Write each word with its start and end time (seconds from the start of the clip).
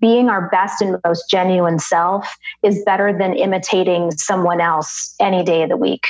being 0.00 0.28
our 0.28 0.48
best 0.48 0.82
and 0.82 0.98
most 1.04 1.28
genuine 1.30 1.78
self 1.78 2.36
is 2.62 2.82
better 2.84 3.16
than 3.16 3.34
imitating 3.34 4.10
someone 4.12 4.60
else 4.60 5.14
any 5.20 5.44
day 5.44 5.62
of 5.62 5.68
the 5.68 5.76
week. 5.76 6.06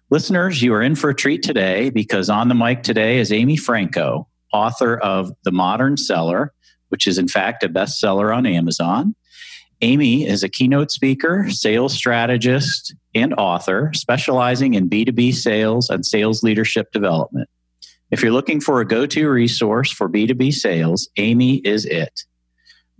Listeners, 0.09 0.61
you 0.61 0.73
are 0.73 0.81
in 0.81 0.95
for 0.95 1.09
a 1.09 1.15
treat 1.15 1.41
today 1.41 1.89
because 1.89 2.29
on 2.29 2.49
the 2.49 2.55
mic 2.55 2.83
today 2.83 3.19
is 3.19 3.31
Amy 3.31 3.55
Franko, 3.55 4.27
author 4.51 4.97
of 4.97 5.31
The 5.43 5.51
Modern 5.51 5.95
Seller, 5.95 6.51
which 6.89 7.07
is 7.07 7.17
in 7.17 7.29
fact 7.29 7.63
a 7.63 7.69
bestseller 7.69 8.35
on 8.35 8.45
Amazon. 8.45 9.15
Amy 9.81 10.27
is 10.27 10.43
a 10.43 10.49
keynote 10.49 10.91
speaker, 10.91 11.49
sales 11.49 11.93
strategist, 11.93 12.93
and 13.15 13.33
author 13.35 13.91
specializing 13.93 14.73
in 14.75 14.89
B2B 14.89 15.33
sales 15.33 15.89
and 15.89 16.05
sales 16.05 16.43
leadership 16.43 16.91
development. 16.91 17.49
If 18.11 18.21
you're 18.21 18.33
looking 18.33 18.59
for 18.59 18.81
a 18.81 18.85
go 18.85 19.05
to 19.05 19.29
resource 19.29 19.91
for 19.91 20.09
B2B 20.09 20.53
sales, 20.53 21.09
Amy 21.17 21.57
is 21.59 21.85
it. 21.85 22.25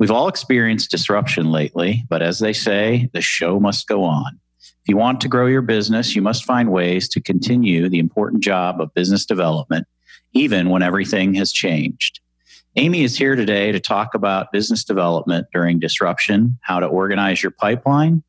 We've 0.01 0.09
all 0.09 0.27
experienced 0.27 0.89
disruption 0.89 1.51
lately, 1.51 2.05
but 2.09 2.23
as 2.23 2.39
they 2.39 2.53
say, 2.53 3.07
the 3.13 3.21
show 3.21 3.59
must 3.59 3.87
go 3.87 4.03
on. 4.03 4.39
If 4.59 4.89
you 4.89 4.97
want 4.97 5.21
to 5.21 5.27
grow 5.27 5.45
your 5.45 5.61
business, 5.61 6.15
you 6.15 6.23
must 6.23 6.43
find 6.43 6.71
ways 6.71 7.07
to 7.09 7.21
continue 7.21 7.87
the 7.87 7.99
important 7.99 8.41
job 8.41 8.81
of 8.81 8.95
business 8.95 9.27
development, 9.27 9.85
even 10.33 10.71
when 10.71 10.81
everything 10.81 11.35
has 11.35 11.53
changed. 11.53 12.19
Amy 12.77 13.03
is 13.03 13.15
here 13.15 13.35
today 13.35 13.71
to 13.71 13.79
talk 13.79 14.15
about 14.15 14.51
business 14.51 14.83
development 14.83 15.45
during 15.53 15.77
disruption, 15.77 16.57
how 16.63 16.79
to 16.79 16.87
organize 16.87 17.43
your 17.43 17.51
pipeline, 17.51 18.23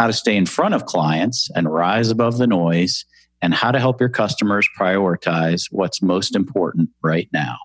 how 0.00 0.06
to 0.06 0.14
stay 0.14 0.34
in 0.34 0.46
front 0.46 0.72
of 0.72 0.86
clients 0.86 1.50
and 1.54 1.70
rise 1.70 2.08
above 2.08 2.38
the 2.38 2.46
noise, 2.46 3.04
and 3.42 3.52
how 3.52 3.70
to 3.70 3.78
help 3.78 4.00
your 4.00 4.08
customers 4.08 4.66
prioritize 4.80 5.64
what's 5.70 6.00
most 6.00 6.34
important 6.34 6.88
right 7.02 7.28
now. 7.34 7.58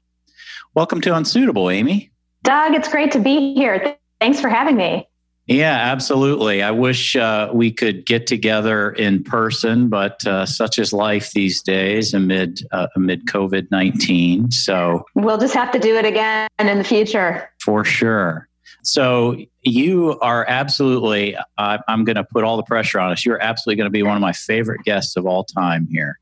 Welcome 0.75 0.99
to 0.99 1.15
Unsuitable, 1.15 1.69
Amy. 1.69 2.09
Doug, 2.43 2.75
it's 2.75 2.89
great 2.89 3.11
to 3.13 3.19
be 3.19 3.53
here. 3.53 3.97
Thanks 4.19 4.39
for 4.39 4.49
having 4.49 4.75
me. 4.75 5.07
Yeah, 5.45 5.73
absolutely. 5.73 6.63
I 6.63 6.71
wish 6.71 7.17
uh, 7.17 7.49
we 7.53 7.69
could 7.69 8.05
get 8.05 8.27
together 8.27 8.91
in 8.91 9.25
person, 9.25 9.89
but 9.89 10.25
uh, 10.25 10.45
such 10.45 10.79
is 10.79 10.93
life 10.93 11.31
these 11.31 11.61
days 11.61 12.13
amid 12.13 12.61
uh, 12.71 12.87
amid 12.95 13.25
COVID 13.25 13.69
nineteen. 13.69 14.51
So 14.51 15.03
we'll 15.15 15.37
just 15.37 15.53
have 15.53 15.71
to 15.71 15.79
do 15.79 15.97
it 15.97 16.05
again 16.05 16.47
in 16.59 16.77
the 16.77 16.83
future 16.85 17.49
for 17.59 17.83
sure. 17.83 18.47
So 18.83 19.35
you 19.63 20.17
are 20.21 20.45
absolutely. 20.47 21.35
I'm 21.57 22.05
going 22.05 22.15
to 22.15 22.23
put 22.23 22.45
all 22.45 22.55
the 22.55 22.63
pressure 22.63 23.01
on 23.01 23.11
us. 23.11 23.25
You're 23.25 23.41
absolutely 23.41 23.77
going 23.77 23.87
to 23.87 23.91
be 23.91 24.03
one 24.03 24.15
of 24.15 24.21
my 24.21 24.33
favorite 24.33 24.83
guests 24.85 25.17
of 25.17 25.25
all 25.25 25.43
time 25.43 25.87
here, 25.91 26.19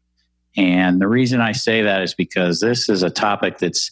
and 0.58 1.00
the 1.00 1.08
reason 1.08 1.42
I 1.42 1.52
say 1.52 1.84
that 1.84 2.02
is 2.02 2.16
because 2.16 2.60
this 2.60 2.90
is 2.90 3.04
a 3.04 3.12
topic 3.12 3.60
that's 3.60 3.92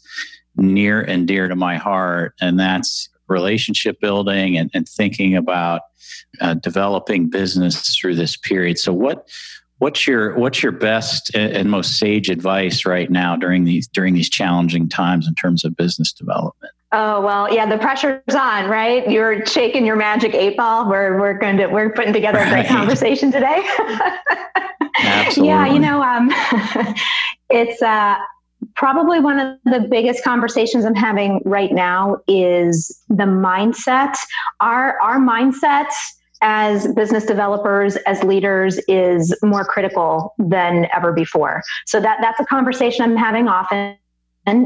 near 0.55 1.01
and 1.01 1.27
dear 1.27 1.47
to 1.47 1.55
my 1.55 1.77
heart, 1.77 2.33
and 2.41 2.59
that's 2.59 3.09
relationship 3.27 3.99
building 4.01 4.57
and, 4.57 4.71
and 4.73 4.87
thinking 4.89 5.35
about 5.35 5.81
uh, 6.41 6.55
developing 6.55 7.29
business 7.29 7.95
through 7.95 8.15
this 8.15 8.35
period. 8.35 8.77
So 8.77 8.91
what 8.93 9.27
what's 9.77 10.05
your 10.05 10.37
what's 10.37 10.61
your 10.61 10.71
best 10.71 11.33
and 11.35 11.69
most 11.69 11.97
sage 11.97 12.29
advice 12.29 12.85
right 12.85 13.09
now 13.09 13.35
during 13.35 13.63
these 13.65 13.87
during 13.87 14.13
these 14.13 14.29
challenging 14.29 14.89
times 14.89 15.27
in 15.27 15.35
terms 15.35 15.65
of 15.65 15.75
business 15.75 16.11
development? 16.13 16.73
Oh 16.91 17.21
well, 17.21 17.53
yeah, 17.53 17.67
the 17.67 17.77
pressure's 17.77 18.35
on, 18.35 18.69
right? 18.69 19.09
You're 19.09 19.45
shaking 19.45 19.85
your 19.85 19.95
magic 19.95 20.33
eight 20.33 20.57
ball. 20.57 20.89
We're 20.89 21.19
we're 21.19 21.37
going 21.37 21.57
to 21.57 21.67
we're 21.67 21.91
putting 21.91 22.13
together 22.13 22.39
a 22.39 22.49
great 22.49 22.67
conversation 22.67 23.31
today. 23.31 23.63
Absolutely. 25.01 25.47
Yeah, 25.47 25.71
you 25.71 25.79
know, 25.79 26.03
um, 26.03 26.29
it's 27.49 27.81
uh, 27.81 28.17
probably 28.79 29.19
one 29.19 29.37
of 29.37 29.57
the 29.65 29.81
biggest 29.91 30.23
conversations 30.23 30.85
I'm 30.85 30.95
having 30.95 31.41
right 31.43 31.73
now 31.73 32.15
is 32.29 32.97
the 33.09 33.25
mindset. 33.25 34.15
Our 34.61 34.97
our 35.01 35.19
mindset 35.19 35.89
as 36.41 36.87
business 36.93 37.25
developers, 37.25 37.97
as 38.07 38.23
leaders, 38.23 38.79
is 38.87 39.37
more 39.43 39.65
critical 39.65 40.33
than 40.39 40.87
ever 40.95 41.11
before. 41.11 41.61
So 41.85 41.99
that 41.99 42.19
that's 42.21 42.39
a 42.39 42.45
conversation 42.45 43.03
I'm 43.03 43.17
having 43.17 43.49
often. 43.49 43.97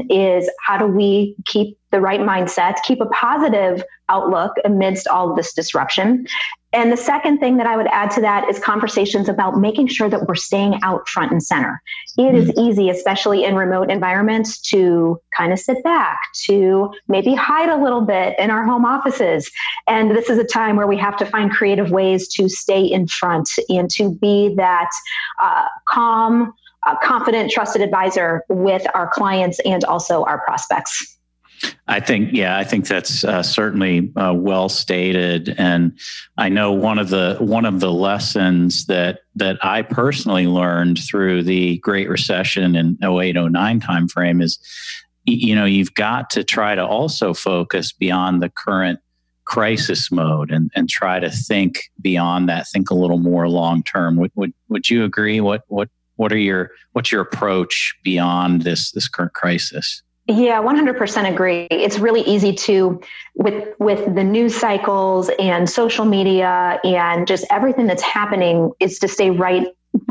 Is 0.08 0.48
how 0.64 0.78
do 0.78 0.86
we 0.86 1.34
keep 1.44 1.76
the 1.90 2.00
right 2.00 2.20
mindset, 2.20 2.76
keep 2.84 3.00
a 3.00 3.06
positive 3.06 3.82
outlook 4.08 4.52
amidst 4.64 5.08
all 5.08 5.28
of 5.28 5.36
this 5.36 5.52
disruption, 5.52 6.26
and 6.74 6.90
the 6.90 6.96
second 6.96 7.38
thing 7.38 7.56
that 7.58 7.66
I 7.66 7.76
would 7.76 7.86
add 7.86 8.10
to 8.12 8.20
that 8.22 8.48
is 8.48 8.58
conversations 8.58 9.28
about 9.28 9.58
making 9.58 9.86
sure 9.86 10.08
that 10.08 10.26
we're 10.26 10.34
staying 10.34 10.80
out 10.82 11.08
front 11.08 11.30
and 11.30 11.42
center. 11.42 11.80
It 12.18 12.34
is 12.34 12.48
mm-hmm. 12.48 12.60
easy, 12.60 12.90
especially 12.90 13.44
in 13.44 13.54
remote 13.54 13.90
environments, 13.90 14.60
to 14.70 15.20
kind 15.36 15.52
of 15.52 15.60
sit 15.60 15.82
back, 15.84 16.18
to 16.46 16.92
maybe 17.06 17.32
hide 17.34 17.68
a 17.68 17.82
little 17.82 18.00
bit 18.00 18.34
in 18.40 18.50
our 18.50 18.64
home 18.64 18.84
offices. 18.84 19.48
And 19.86 20.10
this 20.10 20.28
is 20.28 20.38
a 20.38 20.44
time 20.44 20.74
where 20.74 20.88
we 20.88 20.96
have 20.98 21.16
to 21.18 21.26
find 21.26 21.50
creative 21.50 21.92
ways 21.92 22.26
to 22.34 22.48
stay 22.48 22.82
in 22.82 23.06
front 23.06 23.48
and 23.68 23.88
to 23.92 24.10
be 24.10 24.54
that 24.56 24.90
uh, 25.40 25.66
calm, 25.88 26.52
uh, 26.82 26.96
confident, 27.02 27.52
trusted 27.52 27.82
advisor 27.82 28.42
with 28.48 28.84
our 28.94 29.08
clients 29.08 29.60
and 29.60 29.84
also 29.84 30.24
our 30.24 30.40
prospects. 30.40 31.13
I 31.86 32.00
think, 32.00 32.30
yeah, 32.32 32.56
I 32.56 32.64
think 32.64 32.86
that's 32.86 33.24
uh, 33.24 33.42
certainly 33.42 34.12
uh, 34.16 34.32
well 34.34 34.68
stated, 34.68 35.54
and 35.58 35.98
I 36.38 36.48
know 36.48 36.72
one 36.72 36.98
of 36.98 37.10
the 37.10 37.36
one 37.40 37.64
of 37.64 37.80
the 37.80 37.92
lessons 37.92 38.86
that 38.86 39.20
that 39.36 39.58
I 39.62 39.82
personally 39.82 40.46
learned 40.46 40.98
through 40.98 41.42
the 41.42 41.78
Great 41.78 42.08
Recession 42.08 42.74
in 42.74 42.98
08, 43.02 43.34
09 43.34 43.80
timeframe 43.80 44.42
is, 44.42 44.58
you 45.24 45.54
know, 45.54 45.64
you've 45.64 45.94
got 45.94 46.30
to 46.30 46.44
try 46.44 46.74
to 46.74 46.84
also 46.84 47.34
focus 47.34 47.92
beyond 47.92 48.42
the 48.42 48.48
current 48.48 49.00
crisis 49.44 50.10
mode 50.10 50.50
and, 50.50 50.70
and 50.74 50.88
try 50.88 51.20
to 51.20 51.30
think 51.30 51.90
beyond 52.00 52.48
that, 52.48 52.66
think 52.66 52.90
a 52.90 52.94
little 52.94 53.18
more 53.18 53.48
long 53.48 53.82
term. 53.82 54.16
Would, 54.16 54.32
would 54.34 54.52
would 54.68 54.90
you 54.90 55.04
agree? 55.04 55.40
What 55.40 55.64
what 55.68 55.88
what 56.16 56.32
are 56.32 56.38
your 56.38 56.70
what's 56.92 57.12
your 57.12 57.20
approach 57.20 57.94
beyond 58.02 58.62
this 58.62 58.90
this 58.92 59.08
current 59.08 59.34
crisis? 59.34 60.02
Yeah, 60.26 60.62
100% 60.62 61.30
agree. 61.30 61.66
It's 61.70 61.98
really 61.98 62.22
easy 62.22 62.54
to 62.54 63.00
with 63.34 63.74
with 63.78 64.14
the 64.14 64.24
news 64.24 64.54
cycles 64.54 65.30
and 65.38 65.68
social 65.68 66.06
media 66.06 66.80
and 66.82 67.26
just 67.26 67.44
everything 67.50 67.86
that's 67.86 68.02
happening 68.02 68.72
is 68.80 68.98
to 69.00 69.08
stay 69.08 69.30
right 69.30 69.66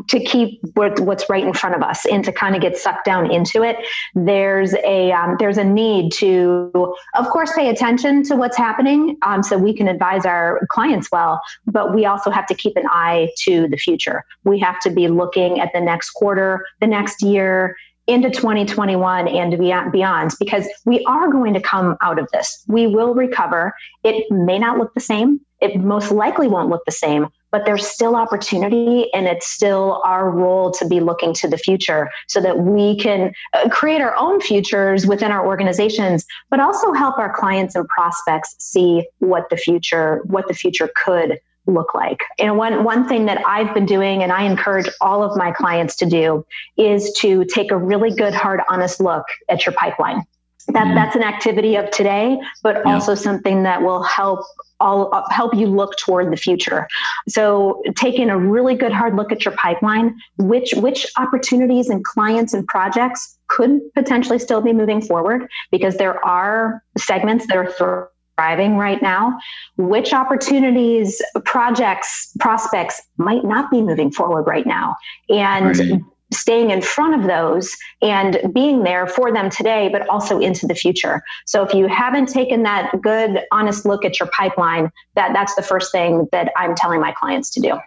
to 0.07 0.19
keep 0.19 0.61
what's 0.75 1.29
right 1.29 1.43
in 1.43 1.53
front 1.53 1.75
of 1.75 1.81
us 1.81 2.05
and 2.05 2.23
to 2.23 2.31
kind 2.31 2.55
of 2.55 2.61
get 2.61 2.77
sucked 2.77 3.05
down 3.05 3.31
into 3.31 3.63
it 3.63 3.75
there's 4.15 4.73
a 4.85 5.11
um, 5.11 5.35
there's 5.39 5.57
a 5.57 5.63
need 5.63 6.11
to 6.11 6.71
of 7.15 7.27
course 7.29 7.51
pay 7.53 7.69
attention 7.69 8.23
to 8.23 8.35
what's 8.35 8.55
happening 8.55 9.17
um, 9.23 9.43
so 9.43 9.57
we 9.57 9.73
can 9.75 9.87
advise 9.87 10.25
our 10.25 10.65
clients 10.69 11.11
well 11.11 11.41
but 11.65 11.93
we 11.93 12.05
also 12.05 12.29
have 12.31 12.45
to 12.45 12.53
keep 12.53 12.75
an 12.77 12.85
eye 12.89 13.29
to 13.37 13.67
the 13.67 13.77
future 13.77 14.23
we 14.45 14.57
have 14.59 14.79
to 14.79 14.89
be 14.89 15.07
looking 15.07 15.59
at 15.59 15.69
the 15.73 15.81
next 15.81 16.11
quarter 16.11 16.65
the 16.79 16.87
next 16.87 17.21
year 17.21 17.75
into 18.07 18.29
2021 18.29 19.27
and 19.27 19.57
beyond 19.91 20.31
because 20.39 20.67
we 20.85 21.03
are 21.05 21.31
going 21.31 21.53
to 21.53 21.61
come 21.61 21.97
out 22.01 22.19
of 22.19 22.27
this. 22.33 22.63
We 22.67 22.87
will 22.87 23.13
recover. 23.13 23.73
It 24.03 24.29
may 24.29 24.59
not 24.59 24.77
look 24.77 24.93
the 24.93 24.99
same. 24.99 25.39
It 25.61 25.79
most 25.79 26.11
likely 26.11 26.47
won't 26.49 26.69
look 26.69 26.83
the 26.83 26.91
same, 26.91 27.29
but 27.49 27.63
there's 27.63 27.87
still 27.87 28.17
opportunity 28.17 29.09
and 29.13 29.27
it's 29.27 29.47
still 29.47 30.01
our 30.03 30.29
role 30.29 30.71
to 30.71 30.85
be 30.85 30.99
looking 30.99 31.33
to 31.35 31.47
the 31.47 31.57
future 31.57 32.09
so 32.27 32.41
that 32.41 32.59
we 32.59 32.97
can 32.97 33.31
uh, 33.53 33.69
create 33.69 34.01
our 34.01 34.15
own 34.17 34.41
futures 34.41 35.07
within 35.07 35.31
our 35.31 35.47
organizations, 35.47 36.25
but 36.49 36.59
also 36.59 36.91
help 36.91 37.17
our 37.17 37.33
clients 37.33 37.75
and 37.75 37.87
prospects 37.87 38.55
see 38.59 39.07
what 39.19 39.49
the 39.49 39.55
future, 39.55 40.21
what 40.25 40.49
the 40.49 40.53
future 40.53 40.89
could 41.05 41.39
look 41.65 41.93
like? 41.93 42.19
And 42.39 42.57
one, 42.57 42.83
one 42.83 43.07
thing 43.07 43.25
that 43.25 43.41
I've 43.47 43.73
been 43.73 43.85
doing, 43.85 44.23
and 44.23 44.31
I 44.31 44.43
encourage 44.43 44.87
all 45.01 45.23
of 45.23 45.37
my 45.37 45.51
clients 45.51 45.95
to 45.97 46.05
do, 46.05 46.45
is 46.77 47.11
to 47.19 47.45
take 47.45 47.71
a 47.71 47.77
really 47.77 48.11
good, 48.11 48.33
hard, 48.33 48.61
honest 48.69 48.99
look 48.99 49.25
at 49.49 49.65
your 49.65 49.73
pipeline. 49.73 50.23
That, 50.67 50.85
mm-hmm. 50.85 50.95
That's 50.95 51.15
an 51.15 51.23
activity 51.23 51.75
of 51.75 51.91
today, 51.91 52.37
but 52.61 52.77
yeah. 52.77 52.93
also 52.93 53.15
something 53.15 53.63
that 53.63 53.81
will 53.81 54.01
help 54.03 54.45
all 54.79 55.25
help 55.29 55.53
you 55.53 55.67
look 55.67 55.97
toward 55.97 56.31
the 56.31 56.37
future. 56.37 56.87
So 57.27 57.81
taking 57.97 58.29
a 58.29 58.37
really 58.37 58.75
good 58.75 58.91
hard 58.91 59.15
look 59.15 59.31
at 59.31 59.45
your 59.45 59.55
pipeline, 59.55 60.17
which 60.37 60.73
which 60.77 61.05
opportunities 61.17 61.89
and 61.89 62.03
clients 62.03 62.53
and 62.53 62.65
projects 62.67 63.37
could 63.47 63.81
potentially 63.93 64.39
still 64.39 64.61
be 64.61 64.73
moving 64.73 65.01
forward 65.01 65.49
because 65.71 65.97
there 65.97 66.23
are 66.25 66.81
segments 66.97 67.45
that 67.47 67.57
are 67.57 68.09
thriving 68.35 68.77
right 68.77 69.01
now, 69.01 69.37
which 69.77 70.13
opportunities, 70.13 71.21
projects, 71.45 72.33
prospects 72.39 73.01
might 73.17 73.43
not 73.43 73.69
be 73.69 73.81
moving 73.81 74.11
forward 74.11 74.43
right 74.43 74.65
now. 74.65 74.95
And 75.29 75.77
right 75.77 76.01
staying 76.33 76.71
in 76.71 76.81
front 76.81 77.15
of 77.19 77.27
those 77.27 77.75
and 78.01 78.41
being 78.53 78.83
there 78.83 79.07
for 79.07 79.31
them 79.31 79.49
today, 79.49 79.89
but 79.89 80.07
also 80.09 80.39
into 80.39 80.67
the 80.67 80.75
future. 80.75 81.21
So 81.45 81.63
if 81.63 81.73
you 81.73 81.87
haven't 81.87 82.27
taken 82.27 82.63
that 82.63 82.91
good, 83.01 83.41
honest 83.51 83.85
look 83.85 84.03
at 84.03 84.19
your 84.19 84.29
pipeline, 84.29 84.91
that 85.15 85.31
that's 85.33 85.55
the 85.55 85.61
first 85.61 85.91
thing 85.91 86.27
that 86.31 86.51
I'm 86.57 86.75
telling 86.75 86.99
my 86.99 87.11
clients 87.11 87.49
to 87.51 87.61
do. 87.61 87.79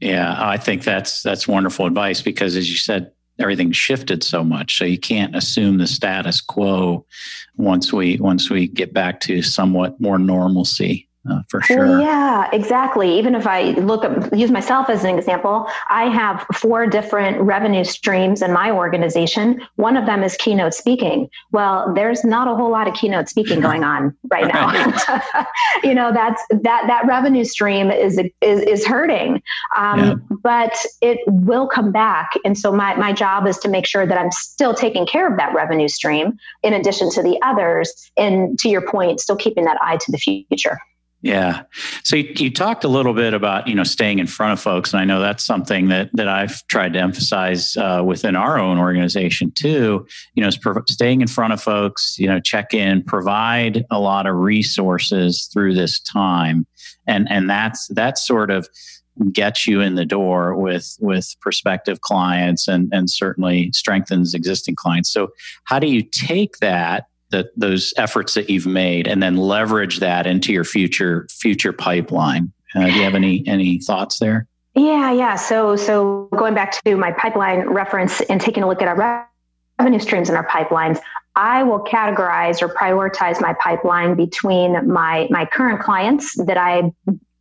Yeah, 0.00 0.36
I 0.38 0.58
think 0.58 0.84
that's 0.84 1.22
that's 1.22 1.48
wonderful 1.48 1.86
advice 1.86 2.22
because 2.22 2.56
as 2.56 2.70
you 2.70 2.76
said, 2.76 3.10
everything 3.38 3.72
shifted 3.72 4.22
so 4.22 4.44
much. 4.44 4.78
So 4.78 4.84
you 4.84 4.98
can't 4.98 5.36
assume 5.36 5.78
the 5.78 5.86
status 5.86 6.40
quo 6.40 7.04
once 7.56 7.92
we 7.92 8.18
once 8.18 8.50
we 8.50 8.68
get 8.68 8.92
back 8.92 9.20
to 9.20 9.42
somewhat 9.42 10.00
more 10.00 10.18
normalcy 10.18 11.07
uh, 11.28 11.42
for 11.48 11.60
sure. 11.62 11.86
Well, 11.86 12.00
yeah, 12.00 12.48
exactly. 12.52 13.18
Even 13.18 13.34
if 13.34 13.46
I 13.46 13.70
look 13.72 14.04
up, 14.04 14.32
use 14.32 14.50
myself 14.50 14.88
as 14.88 15.04
an 15.04 15.18
example, 15.18 15.66
I 15.88 16.04
have 16.04 16.46
four 16.54 16.86
different 16.86 17.40
revenue 17.40 17.84
streams 17.84 18.42
in 18.42 18.52
my 18.52 18.70
organization. 18.70 19.60
One 19.76 19.96
of 19.96 20.06
them 20.06 20.22
is 20.22 20.36
keynote 20.36 20.74
speaking. 20.74 21.28
Well, 21.52 21.92
there's 21.94 22.24
not 22.24 22.48
a 22.48 22.54
whole 22.54 22.70
lot 22.70 22.88
of 22.88 22.94
keynote 22.94 23.28
speaking 23.28 23.60
going 23.60 23.84
on 23.84 24.16
right 24.30 24.46
now. 24.46 25.46
You 25.84 25.94
know, 25.94 26.12
that's 26.12 26.42
that 26.50 26.84
that 26.86 27.04
revenue 27.06 27.44
stream 27.44 27.90
is 27.90 28.18
is, 28.40 28.60
is 28.60 28.86
hurting, 28.86 29.42
um, 29.76 29.98
yeah. 30.00 30.14
but 30.42 30.76
it 31.00 31.20
will 31.26 31.68
come 31.68 31.92
back. 31.92 32.30
And 32.44 32.58
so 32.58 32.72
my 32.72 32.94
my 32.96 33.12
job 33.12 33.46
is 33.46 33.58
to 33.58 33.68
make 33.68 33.86
sure 33.86 34.06
that 34.06 34.18
I'm 34.18 34.32
still 34.32 34.74
taking 34.74 35.06
care 35.06 35.30
of 35.30 35.36
that 35.36 35.54
revenue 35.54 35.88
stream 35.88 36.38
in 36.62 36.74
addition 36.74 37.10
to 37.12 37.22
the 37.22 37.38
others. 37.42 37.92
And 38.16 38.58
to 38.60 38.68
your 38.68 38.82
point, 38.82 39.20
still 39.20 39.36
keeping 39.36 39.64
that 39.64 39.78
eye 39.80 39.98
to 39.98 40.12
the 40.12 40.18
future. 40.18 40.78
Yeah. 41.20 41.62
So 42.04 42.14
you, 42.14 42.32
you, 42.36 42.50
talked 42.50 42.84
a 42.84 42.88
little 42.88 43.12
bit 43.12 43.34
about 43.34 43.66
you 43.66 43.74
know 43.74 43.82
staying 43.82 44.20
in 44.20 44.28
front 44.28 44.52
of 44.52 44.60
folks, 44.60 44.92
and 44.92 45.00
I 45.00 45.04
know 45.04 45.18
that's 45.18 45.42
something 45.42 45.88
that 45.88 46.10
that 46.12 46.28
I've 46.28 46.64
tried 46.68 46.92
to 46.92 47.00
emphasize 47.00 47.76
uh, 47.76 48.02
within 48.06 48.36
our 48.36 48.56
own 48.58 48.78
organization 48.78 49.50
too. 49.50 50.06
You 50.34 50.44
know, 50.44 50.50
staying 50.88 51.20
in 51.20 51.26
front 51.26 51.52
of 51.52 51.60
folks. 51.60 52.16
You 52.20 52.28
know, 52.28 52.38
check 52.38 52.72
in, 52.72 53.02
provide 53.02 53.84
a 53.90 53.98
lot 53.98 54.26
of 54.26 54.36
resources 54.36 55.50
through 55.52 55.74
this 55.74 55.98
time, 55.98 56.68
and 57.08 57.28
and 57.28 57.50
that's 57.50 57.88
that 57.88 58.16
sort 58.16 58.52
of 58.52 58.68
gets 59.32 59.66
you 59.66 59.80
in 59.80 59.96
the 59.96 60.04
door 60.04 60.54
with 60.54 60.96
with 61.00 61.34
prospective 61.40 62.00
clients 62.00 62.68
and 62.68 62.88
and 62.92 63.10
certainly 63.10 63.72
strengthens 63.72 64.34
existing 64.34 64.76
clients. 64.76 65.12
So 65.12 65.32
how 65.64 65.80
do 65.80 65.88
you 65.88 66.02
take 66.02 66.58
that 66.58 67.06
that 67.30 67.48
those 67.56 67.92
efforts 67.96 68.34
that 68.34 68.48
you've 68.50 68.66
made 68.66 69.06
and 69.06 69.22
then 69.22 69.36
leverage 69.36 69.98
that 69.98 70.26
into 70.26 70.52
your 70.52 70.64
future 70.64 71.26
future 71.30 71.72
pipeline. 71.72 72.52
Uh, 72.74 72.86
do 72.86 72.92
you 72.92 73.02
have 73.02 73.14
any 73.14 73.46
any 73.46 73.78
thoughts 73.80 74.18
there? 74.18 74.46
Yeah 74.74 75.12
yeah. 75.12 75.36
So 75.36 75.76
so 75.76 76.28
going 76.36 76.54
back 76.54 76.82
to 76.84 76.96
my 76.96 77.12
pipeline 77.12 77.68
reference 77.68 78.20
and 78.22 78.40
taking 78.40 78.62
a 78.62 78.68
look 78.68 78.82
at 78.82 78.88
our 78.88 79.28
revenue 79.78 79.98
streams 80.00 80.28
in 80.28 80.34
our 80.34 80.46
pipelines 80.46 81.00
i 81.36 81.62
will 81.62 81.78
categorize 81.84 82.60
or 82.60 82.68
prioritize 82.68 83.40
my 83.40 83.54
pipeline 83.54 84.14
between 84.14 84.72
my 84.90 85.26
my 85.30 85.46
current 85.46 85.80
clients 85.80 86.34
that 86.44 86.58
i 86.58 86.92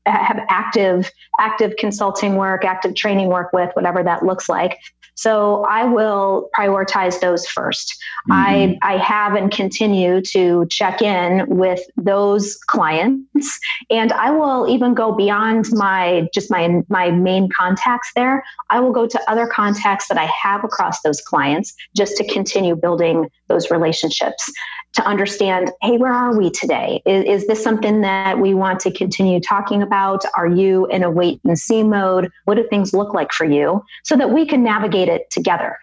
have 0.10 0.40
active 0.50 1.12
active 1.40 1.76
consulting 1.78 2.36
work 2.36 2.66
active 2.66 2.96
training 2.96 3.28
work 3.28 3.52
with 3.54 3.70
whatever 3.76 4.04
that 4.04 4.24
looks 4.24 4.50
like 4.50 4.80
so 5.18 5.64
I 5.64 5.84
will 5.84 6.50
prioritize 6.56 7.20
those 7.20 7.46
1st 7.48 7.88
mm-hmm. 8.30 8.32
I, 8.32 8.78
I 8.84 8.98
have 8.98 9.34
and 9.34 9.52
continue 9.52 10.22
to 10.22 10.68
check 10.70 11.02
in 11.02 11.46
with 11.48 11.82
those 11.98 12.56
clients 12.56 13.60
and 13.90 14.14
I 14.14 14.30
will 14.30 14.70
even 14.70 14.94
go 14.94 15.12
beyond 15.12 15.66
my 15.72 16.28
just 16.34 16.52
my 16.52 16.84
my 16.88 17.10
main 17.10 17.50
contacts 17.50 18.12
there. 18.16 18.44
I 18.70 18.80
will 18.80 18.92
go 18.92 19.08
to 19.08 19.30
other 19.30 19.48
contacts 19.48 20.08
that 20.08 20.18
I 20.18 20.26
have 20.26 20.64
across 20.64 21.02
those 21.02 21.20
clients 21.20 21.74
just 21.96 22.16
to 22.18 22.28
continue 22.28 22.76
building 22.76 23.30
those 23.48 23.72
relationships 23.72 24.52
to 24.94 25.06
understand 25.06 25.72
hey 25.82 25.98
where 25.98 26.12
are 26.12 26.38
we 26.38 26.50
today? 26.50 27.02
Is, 27.06 27.42
is, 27.42 27.48
this 27.48 27.64
something 27.64 28.02
that 28.02 28.40
we 28.40 28.54
want 28.54 28.80
to 28.82 28.92
continue 28.92 29.40
talking 29.40 29.82
about? 29.82 30.24
Are 30.36 30.48
you 30.48 30.88
in 30.88 31.04
a 31.04 31.12
wait 31.12 31.40
and 31.44 31.58
see 31.58 31.84
mode? 31.84 32.32
What 32.46 32.56
do 32.56 32.68
things 32.68 32.94
look 32.94 33.14
like 33.14 33.32
for 33.32 33.46
you? 33.46 33.84
So 34.04 34.16
that 34.16 34.32
we 34.32 34.46
can 34.46 34.64
navigate 34.64 35.08
it 35.08 35.30
together. 35.30 35.78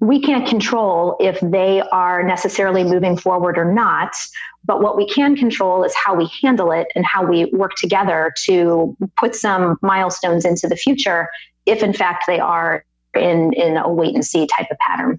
We 0.00 0.20
can't 0.20 0.46
control 0.48 1.16
if 1.20 1.38
they 1.40 1.80
are 1.92 2.24
necessarily 2.24 2.82
moving 2.82 3.16
forward 3.16 3.56
or 3.56 3.72
not 3.72 4.16
but 4.66 4.82
what 4.82 4.96
we 4.96 5.06
can 5.06 5.36
control 5.36 5.84
is 5.84 5.94
how 5.94 6.14
we 6.14 6.28
handle 6.42 6.72
it 6.72 6.88
and 6.94 7.06
how 7.06 7.24
we 7.24 7.46
work 7.46 7.74
together 7.76 8.32
to 8.44 8.96
put 9.16 9.34
some 9.34 9.78
milestones 9.80 10.44
into 10.44 10.68
the 10.68 10.76
future 10.76 11.28
if 11.64 11.82
in 11.82 11.92
fact 11.92 12.24
they 12.26 12.40
are 12.40 12.84
in 13.14 13.52
in 13.54 13.76
a 13.76 13.90
wait 13.90 14.14
and 14.14 14.24
see 14.24 14.46
type 14.46 14.66
of 14.70 14.76
pattern 14.78 15.16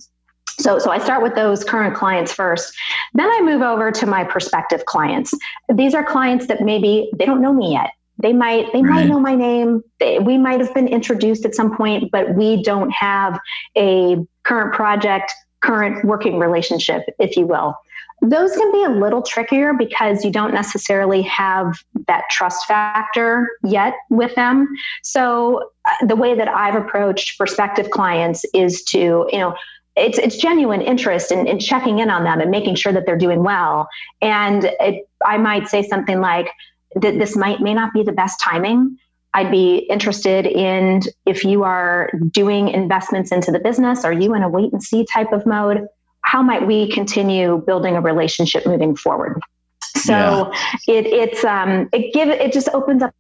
so, 0.60 0.80
so 0.80 0.92
I 0.92 1.00
start 1.00 1.22
with 1.24 1.36
those 1.36 1.64
current 1.64 1.96
clients 1.96 2.32
first. 2.32 2.76
Then 3.14 3.30
I 3.30 3.42
move 3.42 3.62
over 3.62 3.92
to 3.92 4.06
my 4.06 4.24
prospective 4.24 4.86
clients. 4.86 5.34
These 5.74 5.94
are 5.94 6.04
clients 6.04 6.48
that 6.48 6.62
maybe 6.62 7.10
they 7.16 7.26
don't 7.26 7.42
know 7.42 7.54
me 7.54 7.74
yet. 7.74 7.92
They 8.20 8.34
might 8.34 8.72
they 8.74 8.82
right. 8.82 8.92
might 8.92 9.08
know 9.08 9.20
my 9.20 9.36
name. 9.36 9.84
They, 10.00 10.20
we 10.20 10.38
might 10.38 10.60
have 10.60 10.74
been 10.74 10.88
introduced 10.88 11.46
at 11.46 11.54
some 11.54 11.76
point, 11.76 12.12
but 12.12 12.34
we 12.34 12.64
don't 12.64 12.90
have 12.90 13.40
a 13.78 14.18
current 14.44 14.74
project, 14.74 15.32
current 15.62 16.04
working 16.04 16.40
relationship, 16.40 17.04
if 17.20 17.38
you 17.38 17.46
will. 17.46 17.76
Those 18.24 18.52
can 18.54 18.72
be 18.72 18.84
a 18.84 18.90
little 18.90 19.22
trickier 19.22 19.76
because 19.76 20.26
you 20.26 20.32
don't 20.32 20.52
necessarily 20.52 21.22
have 21.22 21.78
that 22.08 22.24
trust 22.32 22.66
factor 22.66 23.48
yet 23.64 23.94
with 24.10 24.34
them. 24.34 24.68
So 25.04 25.70
uh, 25.86 26.08
the 26.08 26.16
way 26.16 26.34
that 26.34 26.48
I've 26.48 26.74
approached 26.74 27.38
prospective 27.38 27.92
clients 27.92 28.44
is 28.56 28.84
to, 28.86 29.28
you 29.32 29.38
know, 29.38 29.56
it's 29.98 30.18
it's 30.18 30.38
genuine 30.38 30.82
interest 30.82 31.32
in, 31.32 31.48
in 31.48 31.60
checking 31.60 32.00
in 32.00 32.10
on 32.10 32.24
them 32.24 32.40
and 32.40 32.52
making 32.52 32.76
sure 32.76 32.94
that 32.94 33.06
they're 33.06 33.18
doing 33.18 33.44
well. 33.44 33.88
And 34.22 34.66
it, 34.80 35.10
I 35.26 35.38
might 35.38 35.68
say 35.68 35.84
something 35.84 36.22
like, 36.22 36.50
that 36.96 37.18
"This 37.18 37.36
might 37.36 37.60
may 37.62 37.74
not 37.74 37.94
be 37.94 38.04
the 38.04 38.12
best 38.12 38.40
timing." 38.40 38.98
I'd 39.34 39.52
be 39.52 39.78
interested 39.90 40.46
in 40.46 41.02
if 41.26 41.44
you 41.44 41.64
are 41.64 42.10
doing 42.32 42.70
investments 42.70 43.32
into 43.32 43.52
the 43.52 43.60
business. 43.60 44.04
Are 44.04 44.14
you 44.14 44.34
in 44.34 44.42
a 44.42 44.50
wait 44.50 44.72
and 44.72 44.82
see 44.82 45.06
type 45.06 45.32
of 45.32 45.46
mode? 45.46 45.88
How 46.22 46.42
might 46.42 46.66
we 46.66 46.92
continue 46.92 47.62
building 47.68 47.96
a 47.96 48.02
relationship 48.02 48.66
moving 48.66 48.96
forward? 48.96 49.40
So 49.82 50.52
yeah. 50.88 50.96
it, 50.96 51.06
it's 51.08 51.44
um, 51.44 51.90
it 51.94 52.14
give 52.14 52.30
it 52.30 52.54
just 52.54 52.70
opens 52.70 53.04
up 53.04 53.14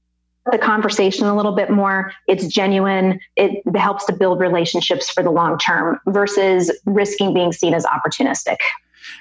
the 0.51 0.57
conversation 0.57 1.25
a 1.25 1.35
little 1.35 1.53
bit 1.53 1.69
more. 1.69 2.11
It's 2.27 2.47
genuine. 2.47 3.19
It 3.35 3.61
helps 3.75 4.05
to 4.05 4.13
build 4.13 4.39
relationships 4.39 5.09
for 5.09 5.23
the 5.23 5.31
long 5.31 5.57
term 5.57 5.99
versus 6.07 6.71
risking 6.85 7.33
being 7.33 7.51
seen 7.51 7.73
as 7.73 7.85
opportunistic. 7.85 8.57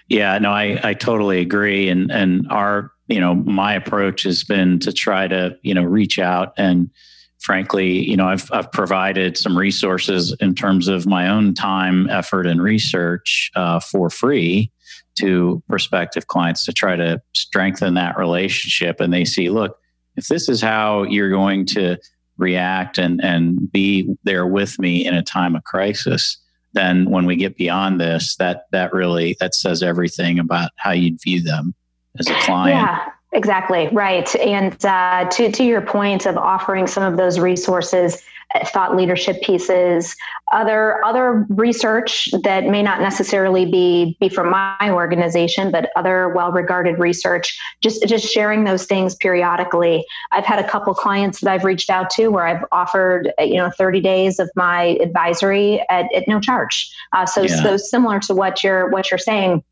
Yeah, 0.09 0.38
no, 0.38 0.50
I, 0.50 0.80
I 0.83 0.95
totally 0.95 1.40
agree. 1.40 1.88
And 1.88 2.11
and 2.11 2.47
our, 2.50 2.90
you 3.09 3.21
know, 3.21 3.35
my 3.35 3.75
approach 3.75 4.23
has 4.25 4.45
been 4.45 4.78
to 4.80 4.92
try 4.92 5.28
to, 5.28 5.56
you 5.62 5.75
know, 5.75 5.83
reach 5.83 6.18
out 6.18 6.52
and 6.56 6.90
frankly, 7.38 8.09
you 8.09 8.16
know, 8.16 8.26
I've 8.28 8.50
I've 8.52 8.71
provided 8.73 9.37
some 9.37 9.56
resources 9.56 10.35
in 10.40 10.54
terms 10.54 10.88
of 10.88 11.06
my 11.06 11.28
own 11.28 11.54
time, 11.54 12.09
effort, 12.11 12.47
and 12.47 12.61
research 12.62 13.50
uh, 13.54 13.80
for 13.80 14.11
free 14.11 14.73
to 15.21 15.62
prospective 15.68 16.26
clients 16.26 16.64
to 16.66 16.73
try 16.73 16.97
to 16.97 17.21
strengthen 17.35 17.95
that 17.95 18.18
relationship. 18.18 19.00
And 19.00 19.12
they 19.12 19.25
see, 19.25 19.49
look, 19.49 19.78
if 20.16 20.28
this 20.28 20.49
is 20.49 20.61
how 20.61 21.02
you're 21.04 21.30
going 21.30 21.66
to 21.66 21.96
react 22.38 22.99
and, 22.99 23.23
and 23.25 23.70
be 23.73 24.14
there 24.25 24.46
with 24.46 24.78
me 24.78 25.06
in 25.06 25.14
a 25.14 25.23
time 25.23 25.56
of 25.56 25.64
crisis, 25.64 26.38
then 26.73 27.11
when 27.11 27.25
we 27.25 27.37
get 27.37 27.56
beyond 27.56 28.00
this, 28.00 28.37
that 28.37 28.66
that 28.73 28.92
really 28.92 29.37
that 29.40 29.54
says 29.54 29.82
everything 29.82 30.38
about 30.38 30.70
how 30.76 30.92
you'd 30.92 31.20
view 31.23 31.42
them 31.42 31.75
as 32.18 32.28
a 32.28 32.35
client. 32.40 32.80
Yeah. 32.80 33.11
Exactly 33.32 33.88
right, 33.92 34.35
and 34.37 34.82
uh, 34.87 35.28
to 35.30 35.50
to 35.50 35.64
your 35.64 35.82
point 35.82 36.25
of 36.25 36.38
offering 36.38 36.87
some 36.87 37.02
of 37.02 37.18
those 37.18 37.38
resources, 37.38 38.23
thought 38.65 38.97
leadership 38.97 39.43
pieces, 39.43 40.15
other 40.53 41.05
other 41.05 41.47
research 41.49 42.29
that 42.43 42.67
may 42.67 42.83
not 42.83 43.01
necessarily 43.01 43.67
be 43.67 44.17
be 44.21 44.29
from 44.29 44.51
my 44.51 44.91
organization, 44.91 45.71
but 45.71 45.91
other 45.97 46.29
well-regarded 46.29 46.99
research. 46.99 47.59
Just 47.83 48.07
just 48.07 48.27
sharing 48.27 48.65
those 48.65 48.87
things 48.87 49.15
periodically. 49.17 50.05
I've 50.33 50.45
had 50.45 50.59
a 50.59 50.69
couple 50.69 50.95
clients 50.95 51.41
that 51.41 51.51
I've 51.51 51.65
reached 51.65 51.91
out 51.91 52.11
to 52.11 52.29
where 52.29 52.47
I've 52.47 52.65
offered 52.73 53.33
you 53.39 53.57
know 53.57 53.71
30 53.71 54.01
days 54.01 54.39
of 54.39 54.51
my 54.57 54.99
advisory 55.01 55.85
at, 55.89 56.13
at 56.15 56.29
no 56.29 56.41
charge. 56.41 56.91
Uh, 57.13 57.27
so 57.27 57.43
yeah. 57.43 57.63
so 57.63 57.77
similar 57.77 58.21
to 58.21 58.35
what 58.35 58.63
you're 58.63 58.91
what 58.91 59.11
you're 59.11 59.19
saying. 59.19 59.63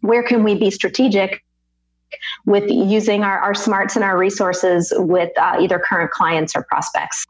Where 0.00 0.22
can 0.22 0.44
we 0.44 0.54
be 0.54 0.70
strategic 0.70 1.42
with 2.46 2.70
using 2.70 3.22
our, 3.22 3.38
our 3.38 3.54
smarts 3.54 3.96
and 3.96 4.04
our 4.04 4.16
resources 4.16 4.92
with 4.96 5.36
uh, 5.38 5.56
either 5.60 5.78
current 5.78 6.10
clients 6.10 6.54
or 6.54 6.62
prospects. 6.64 7.24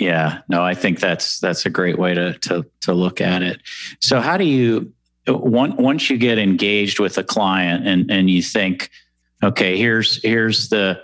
Yeah, 0.00 0.40
no, 0.48 0.64
I 0.64 0.72
think 0.72 0.98
that's 0.98 1.38
that's 1.40 1.66
a 1.66 1.70
great 1.70 1.98
way 1.98 2.14
to 2.14 2.32
to 2.38 2.64
to 2.80 2.94
look 2.94 3.20
at 3.20 3.42
it. 3.42 3.60
So, 4.00 4.22
how 4.22 4.38
do 4.38 4.44
you 4.44 4.94
once 5.28 5.74
once 5.76 6.08
you 6.08 6.16
get 6.16 6.38
engaged 6.38 6.98
with 6.98 7.18
a 7.18 7.22
client 7.22 7.86
and 7.86 8.10
and 8.10 8.30
you 8.30 8.42
think, 8.42 8.88
okay, 9.42 9.76
here's 9.76 10.22
here's 10.22 10.70
the 10.70 11.02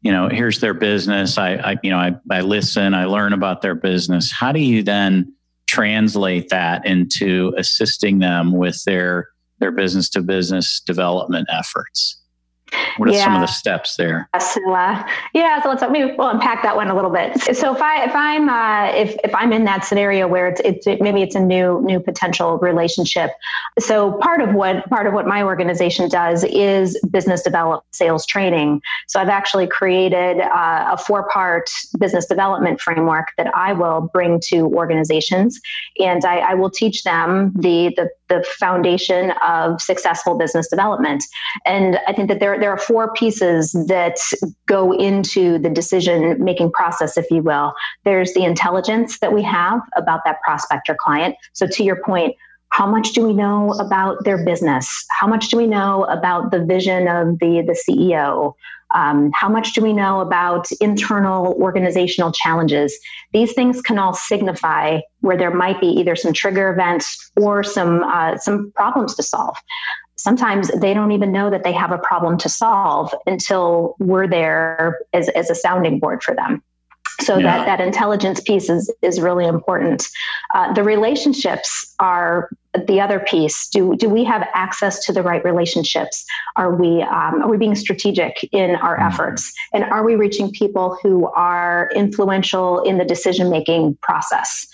you 0.00 0.10
know 0.10 0.30
here's 0.30 0.60
their 0.60 0.72
business. 0.72 1.36
I, 1.36 1.56
I 1.56 1.76
you 1.82 1.90
know 1.90 1.98
I, 1.98 2.16
I 2.30 2.40
listen, 2.40 2.94
I 2.94 3.04
learn 3.04 3.34
about 3.34 3.60
their 3.60 3.74
business. 3.74 4.32
How 4.32 4.50
do 4.50 4.60
you 4.60 4.82
then 4.82 5.30
translate 5.66 6.48
that 6.48 6.86
into 6.86 7.52
assisting 7.58 8.20
them 8.20 8.52
with 8.52 8.82
their 8.84 9.28
their 9.58 9.72
business 9.72 10.08
to 10.10 10.22
business 10.22 10.80
development 10.80 11.48
efforts? 11.52 12.17
What 12.96 13.08
are 13.08 13.12
yeah. 13.12 13.24
some 13.24 13.34
of 13.34 13.40
the 13.40 13.46
steps 13.46 13.96
there? 13.96 14.28
So, 14.38 14.72
uh, 14.72 15.06
yeah, 15.34 15.62
so 15.62 15.68
let's 15.68 15.82
maybe 15.90 16.14
we'll 16.18 16.28
unpack 16.28 16.62
that 16.62 16.76
one 16.76 16.88
a 16.88 16.94
little 16.94 17.10
bit. 17.10 17.40
So 17.56 17.74
if 17.74 17.80
I 17.80 18.04
if 18.04 18.14
I'm 18.14 18.48
uh, 18.48 18.92
if 18.94 19.16
if 19.24 19.34
I'm 19.34 19.52
in 19.52 19.64
that 19.64 19.84
scenario 19.84 20.26
where 20.26 20.48
it's 20.48 20.60
it's 20.64 20.86
it, 20.86 21.00
maybe 21.00 21.22
it's 21.22 21.34
a 21.34 21.40
new 21.40 21.80
new 21.82 22.00
potential 22.00 22.58
relationship. 22.58 23.30
So 23.78 24.12
part 24.20 24.40
of 24.40 24.54
what 24.54 24.88
part 24.90 25.06
of 25.06 25.14
what 25.14 25.26
my 25.26 25.42
organization 25.42 26.08
does 26.08 26.44
is 26.44 26.98
business 27.10 27.42
development 27.42 27.84
sales 27.92 28.26
training. 28.26 28.80
So 29.06 29.20
I've 29.20 29.28
actually 29.28 29.66
created 29.66 30.40
uh, 30.40 30.90
a 30.92 30.98
four 30.98 31.28
part 31.28 31.70
business 31.98 32.26
development 32.26 32.80
framework 32.80 33.28
that 33.36 33.54
I 33.54 33.72
will 33.72 34.10
bring 34.12 34.40
to 34.48 34.66
organizations, 34.74 35.60
and 35.98 36.24
I, 36.24 36.38
I 36.38 36.54
will 36.54 36.70
teach 36.70 37.04
them 37.04 37.52
the 37.54 37.92
the 37.96 38.10
the 38.28 38.44
foundation 38.58 39.32
of 39.46 39.80
successful 39.80 40.36
business 40.36 40.68
development. 40.68 41.24
And 41.64 41.98
I 42.06 42.12
think 42.12 42.28
that 42.28 42.40
there, 42.40 42.58
there 42.58 42.70
are 42.70 42.78
four 42.78 43.12
pieces 43.14 43.72
that 43.88 44.18
go 44.66 44.92
into 44.92 45.58
the 45.58 45.70
decision 45.70 46.42
making 46.42 46.72
process, 46.72 47.16
if 47.16 47.30
you 47.30 47.42
will. 47.42 47.74
There's 48.04 48.34
the 48.34 48.44
intelligence 48.44 49.18
that 49.20 49.32
we 49.32 49.42
have 49.42 49.80
about 49.96 50.20
that 50.24 50.40
prospect 50.42 50.88
or 50.88 50.96
client. 50.98 51.36
So, 51.52 51.66
to 51.66 51.82
your 51.82 52.02
point, 52.04 52.34
how 52.70 52.86
much 52.86 53.12
do 53.12 53.26
we 53.26 53.32
know 53.32 53.72
about 53.74 54.24
their 54.24 54.44
business? 54.44 55.04
How 55.10 55.26
much 55.26 55.48
do 55.48 55.56
we 55.56 55.66
know 55.66 56.04
about 56.04 56.50
the 56.50 56.64
vision 56.64 57.08
of 57.08 57.38
the, 57.38 57.62
the 57.66 57.78
CEO? 57.88 58.54
Um, 58.94 59.30
how 59.34 59.48
much 59.48 59.74
do 59.74 59.82
we 59.82 59.92
know 59.92 60.20
about 60.20 60.66
internal 60.80 61.54
organizational 61.60 62.32
challenges? 62.32 62.98
These 63.32 63.52
things 63.52 63.82
can 63.82 63.98
all 63.98 64.14
signify 64.14 65.00
where 65.20 65.36
there 65.36 65.54
might 65.54 65.80
be 65.80 65.88
either 65.88 66.16
some 66.16 66.32
trigger 66.32 66.72
events 66.72 67.30
or 67.36 67.62
some 67.62 68.02
uh, 68.02 68.38
some 68.38 68.72
problems 68.74 69.14
to 69.16 69.22
solve. 69.22 69.56
Sometimes 70.16 70.68
they 70.80 70.94
don't 70.94 71.12
even 71.12 71.30
know 71.32 71.48
that 71.48 71.62
they 71.62 71.72
have 71.72 71.92
a 71.92 71.98
problem 71.98 72.38
to 72.38 72.48
solve 72.48 73.14
until 73.26 73.94
we're 74.00 74.26
there 74.26 74.98
as, 75.12 75.28
as 75.28 75.48
a 75.48 75.54
sounding 75.54 76.00
board 76.00 76.24
for 76.24 76.34
them. 76.34 76.62
So 77.20 77.38
yeah. 77.38 77.64
that 77.64 77.78
that 77.78 77.80
intelligence 77.86 78.40
piece 78.40 78.70
is 78.70 78.92
is 79.02 79.20
really 79.20 79.46
important. 79.46 80.06
Uh, 80.54 80.72
the 80.72 80.82
relationships 80.82 81.94
are 81.98 82.50
the 82.86 83.00
other 83.00 83.18
piece. 83.20 83.68
Do 83.68 83.96
do 83.96 84.08
we 84.08 84.24
have 84.24 84.46
access 84.54 85.04
to 85.06 85.12
the 85.12 85.22
right 85.22 85.42
relationships? 85.44 86.24
Are 86.56 86.74
we 86.74 87.02
um, 87.02 87.42
are 87.42 87.48
we 87.48 87.56
being 87.56 87.74
strategic 87.74 88.48
in 88.52 88.76
our 88.76 88.96
mm-hmm. 88.96 89.06
efforts, 89.06 89.52
and 89.72 89.84
are 89.84 90.04
we 90.04 90.16
reaching 90.16 90.50
people 90.50 90.98
who 91.02 91.28
are 91.28 91.90
influential 91.94 92.80
in 92.80 92.98
the 92.98 93.04
decision 93.04 93.50
making 93.50 93.96
process? 94.02 94.66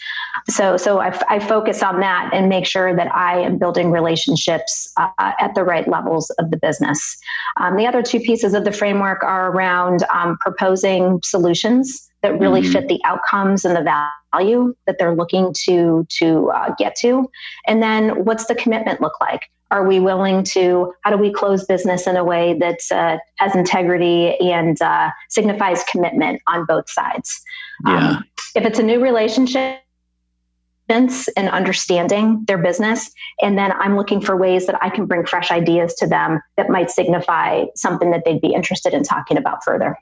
So 0.48 0.76
so 0.76 1.00
I, 1.00 1.18
I, 1.28 1.38
focus 1.38 1.82
on 1.82 2.00
that 2.00 2.30
and 2.32 2.48
make 2.48 2.66
sure 2.66 2.94
that 2.94 3.14
I 3.14 3.38
am 3.38 3.56
building 3.56 3.90
relationships 3.90 4.92
uh, 4.96 5.08
at 5.18 5.54
the 5.54 5.62
right 5.62 5.86
levels 5.88 6.28
of 6.38 6.50
the 6.50 6.56
business. 6.56 7.16
Um, 7.58 7.76
the 7.76 7.86
other 7.86 8.02
two 8.02 8.18
pieces 8.18 8.52
of 8.52 8.64
the 8.64 8.72
framework 8.72 9.22
are 9.22 9.52
around 9.52 10.02
um, 10.12 10.36
proposing 10.40 11.20
solutions 11.24 12.10
that 12.24 12.40
really 12.40 12.62
mm-hmm. 12.62 12.72
fit 12.72 12.88
the 12.88 13.00
outcomes 13.04 13.66
and 13.66 13.76
the 13.76 14.08
value 14.32 14.74
that 14.86 14.96
they're 14.98 15.14
looking 15.14 15.52
to 15.52 16.06
to 16.08 16.50
uh, 16.50 16.74
get 16.78 16.96
to 16.96 17.30
and 17.66 17.82
then 17.82 18.24
what's 18.24 18.46
the 18.46 18.54
commitment 18.54 19.00
look 19.00 19.20
like 19.20 19.42
are 19.70 19.86
we 19.86 20.00
willing 20.00 20.42
to 20.42 20.92
how 21.02 21.10
do 21.10 21.18
we 21.18 21.30
close 21.30 21.64
business 21.66 22.06
in 22.06 22.16
a 22.16 22.24
way 22.24 22.58
that 22.58 22.80
uh, 22.90 23.18
has 23.36 23.54
integrity 23.54 24.34
and 24.40 24.80
uh, 24.80 25.10
signifies 25.28 25.84
commitment 25.84 26.40
on 26.46 26.64
both 26.64 26.88
sides 26.88 27.42
yeah. 27.86 28.08
Um, 28.08 28.24
if 28.54 28.64
it's 28.64 28.78
a 28.78 28.82
new 28.82 29.02
relationship 29.02 29.80
and 30.88 31.48
understanding 31.48 32.44
their 32.46 32.58
business. 32.58 33.10
And 33.40 33.56
then 33.56 33.72
I'm 33.72 33.96
looking 33.96 34.20
for 34.20 34.36
ways 34.36 34.66
that 34.66 34.76
I 34.82 34.90
can 34.90 35.06
bring 35.06 35.24
fresh 35.24 35.50
ideas 35.50 35.94
to 35.94 36.06
them 36.06 36.40
that 36.56 36.68
might 36.68 36.90
signify 36.90 37.64
something 37.74 38.10
that 38.10 38.24
they'd 38.24 38.40
be 38.40 38.52
interested 38.52 38.92
in 38.92 39.02
talking 39.02 39.36
about 39.38 39.64
further. 39.64 39.96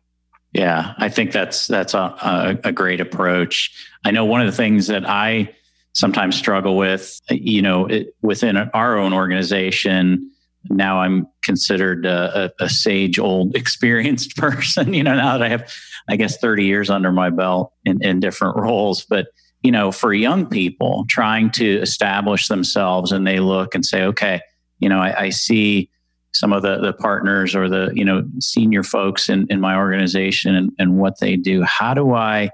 Yeah, 0.53 0.93
I 0.99 1.09
think 1.09 1.33
that's 1.33 1.67
that's 1.67 1.95
a, 1.95 2.59
a, 2.63 2.73
great 2.73 3.01
approach. 3.01 3.75
I 4.05 4.11
know 4.11 4.27
one 4.27 4.43
of 4.43 4.47
the 4.47 4.57
things 4.57 4.87
that 4.89 5.09
I 5.09 5.55
sometimes 5.95 6.37
struggle 6.37 6.77
with, 6.77 7.21
you 7.31 7.63
know, 7.63 7.87
it, 7.87 8.15
within 8.21 8.57
our 8.57 8.99
own 8.99 9.15
organization. 9.15 10.31
Now 10.69 11.01
I'm 11.01 11.27
considered 11.41 12.05
a, 12.05 12.53
a, 12.61 12.69
sage, 12.69 13.19
old, 13.19 13.57
experienced 13.57 14.37
person. 14.37 14.93
You 14.93 15.03
know, 15.03 15.15
now 15.15 15.39
that 15.39 15.43
I 15.43 15.49
have, 15.49 15.73
I 16.09 16.17
guess, 16.17 16.37
30 16.37 16.65
years 16.65 16.91
under 16.91 17.13
my 17.13 17.31
belt 17.31 17.73
in, 17.87 18.03
in 18.05 18.21
different 18.21 18.57
roles. 18.57 19.07
But 19.07 19.29
you 19.63 19.71
know, 19.71 19.91
for 19.91 20.13
young 20.13 20.47
people 20.47 21.07
trying 21.09 21.51
to 21.53 21.79
establish 21.79 22.49
themselves, 22.49 23.11
and 23.11 23.27
they 23.27 23.41
look 23.41 23.75
and 23.75 23.87
say, 23.87 24.03
okay, 24.03 24.41
you 24.81 24.89
know, 24.89 24.99
I, 24.99 25.23
I 25.23 25.31
see 25.31 25.89
some 26.33 26.53
of 26.53 26.63
the, 26.63 26.79
the 26.79 26.93
partners 26.95 27.55
or 27.55 27.69
the 27.69 27.91
you 27.95 28.05
know 28.05 28.25
senior 28.41 28.83
folks 28.83 29.29
in, 29.29 29.47
in 29.51 29.61
my 29.61 29.77
organization 29.77 30.55
and, 30.55 30.73
and 30.79 30.99
what 30.99 31.21
they 31.21 31.37
do. 31.37 31.63
How 31.63 31.95
do 31.95 32.15
i 32.15 32.51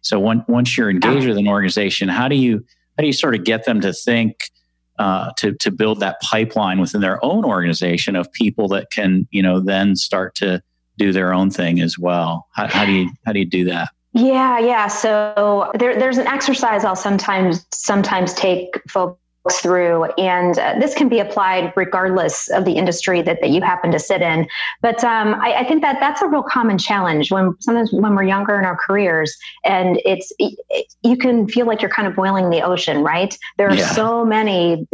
so 0.00 0.18
when, 0.18 0.44
once 0.48 0.76
you're 0.76 0.90
engaged 0.90 1.26
with 1.26 1.36
an 1.36 1.48
organization 1.48 2.08
how 2.08 2.28
do 2.28 2.36
you 2.36 2.64
how 2.96 3.02
do 3.02 3.06
you 3.06 3.12
sort 3.12 3.34
of 3.34 3.44
get 3.44 3.64
them 3.64 3.80
to 3.80 3.92
think 3.92 4.50
uh, 4.98 5.30
to 5.36 5.52
to 5.54 5.70
build 5.70 6.00
that 6.00 6.20
pipeline 6.22 6.80
within 6.80 7.00
their 7.00 7.24
own 7.24 7.44
organization 7.44 8.16
of 8.16 8.30
people 8.32 8.68
that 8.68 8.90
can 8.90 9.26
you 9.30 9.42
know 9.42 9.60
then 9.60 9.94
start 9.94 10.34
to 10.36 10.62
do 10.96 11.12
their 11.12 11.32
own 11.32 11.50
thing 11.50 11.80
as 11.80 11.98
well? 11.98 12.48
How, 12.54 12.66
how 12.66 12.84
do 12.84 12.92
you 12.92 13.10
how 13.24 13.32
do 13.32 13.38
you 13.38 13.44
do 13.44 13.64
that? 13.64 13.90
Yeah 14.12 14.58
yeah. 14.58 14.88
So 14.88 15.70
there, 15.74 15.98
there's 15.98 16.18
an 16.18 16.26
exercise 16.26 16.84
i'll 16.84 16.96
sometimes 16.96 17.64
sometimes 17.72 18.34
take 18.34 18.80
folks 18.88 19.20
through. 19.56 20.04
And 20.18 20.58
uh, 20.58 20.74
this 20.78 20.94
can 20.94 21.08
be 21.08 21.18
applied 21.18 21.72
regardless 21.76 22.48
of 22.50 22.64
the 22.64 22.72
industry 22.72 23.22
that, 23.22 23.40
that 23.40 23.50
you 23.50 23.60
happen 23.60 23.90
to 23.92 23.98
sit 23.98 24.22
in. 24.22 24.48
But 24.82 25.02
um, 25.04 25.34
I, 25.34 25.58
I, 25.58 25.64
think 25.64 25.82
that 25.82 25.98
that's 26.00 26.22
a 26.22 26.26
real 26.26 26.42
common 26.42 26.78
challenge 26.78 27.30
when 27.30 27.54
sometimes 27.60 27.92
when 27.92 28.14
we're 28.14 28.24
younger 28.24 28.58
in 28.58 28.64
our 28.64 28.76
careers 28.76 29.36
and 29.64 30.00
it's, 30.04 30.32
it, 30.38 30.58
you 31.02 31.16
can 31.16 31.48
feel 31.48 31.66
like 31.66 31.82
you're 31.82 31.90
kind 31.90 32.08
of 32.08 32.14
boiling 32.14 32.50
the 32.50 32.62
ocean, 32.62 33.02
right? 33.02 33.36
There 33.56 33.68
are 33.68 33.74
yeah. 33.74 33.90
so 33.92 34.24
many, 34.24 34.86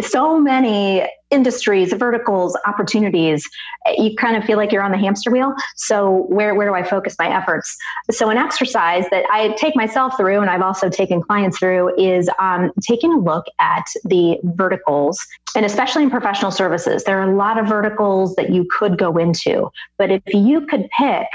so 0.00 0.38
many 0.40 1.08
industries, 1.32 1.92
verticals, 1.92 2.56
opportunities, 2.66 3.48
you 3.96 4.14
kind 4.16 4.36
of 4.36 4.44
feel 4.44 4.58
like 4.58 4.70
you're 4.70 4.82
on 4.82 4.92
the 4.92 4.98
hamster 4.98 5.30
wheel. 5.30 5.54
So 5.76 6.26
where, 6.28 6.54
where 6.54 6.68
do 6.68 6.74
I 6.74 6.82
focus 6.82 7.16
my 7.18 7.34
efforts? 7.34 7.76
So 8.10 8.30
an 8.30 8.36
exercise 8.36 9.04
that 9.10 9.24
I 9.32 9.48
take 9.58 9.74
myself 9.74 10.16
through 10.16 10.40
and 10.40 10.50
I've 10.50 10.62
also 10.62 10.88
taken 10.88 11.22
clients 11.22 11.58
through 11.58 11.98
is 11.98 12.28
um, 12.38 12.70
taking 12.82 13.12
a 13.12 13.18
look 13.18 13.46
at 13.58 13.86
the 14.04 14.38
verticals 14.44 15.18
and 15.54 15.66
especially 15.66 16.02
in 16.02 16.10
professional 16.10 16.50
services, 16.50 17.04
there 17.04 17.20
are 17.20 17.30
a 17.30 17.36
lot 17.36 17.58
of 17.58 17.66
verticals 17.66 18.34
that 18.36 18.50
you 18.50 18.66
could 18.70 18.98
go 18.98 19.16
into, 19.18 19.70
but 19.98 20.10
if 20.10 20.22
you 20.28 20.66
could 20.66 20.88
pick 20.96 21.26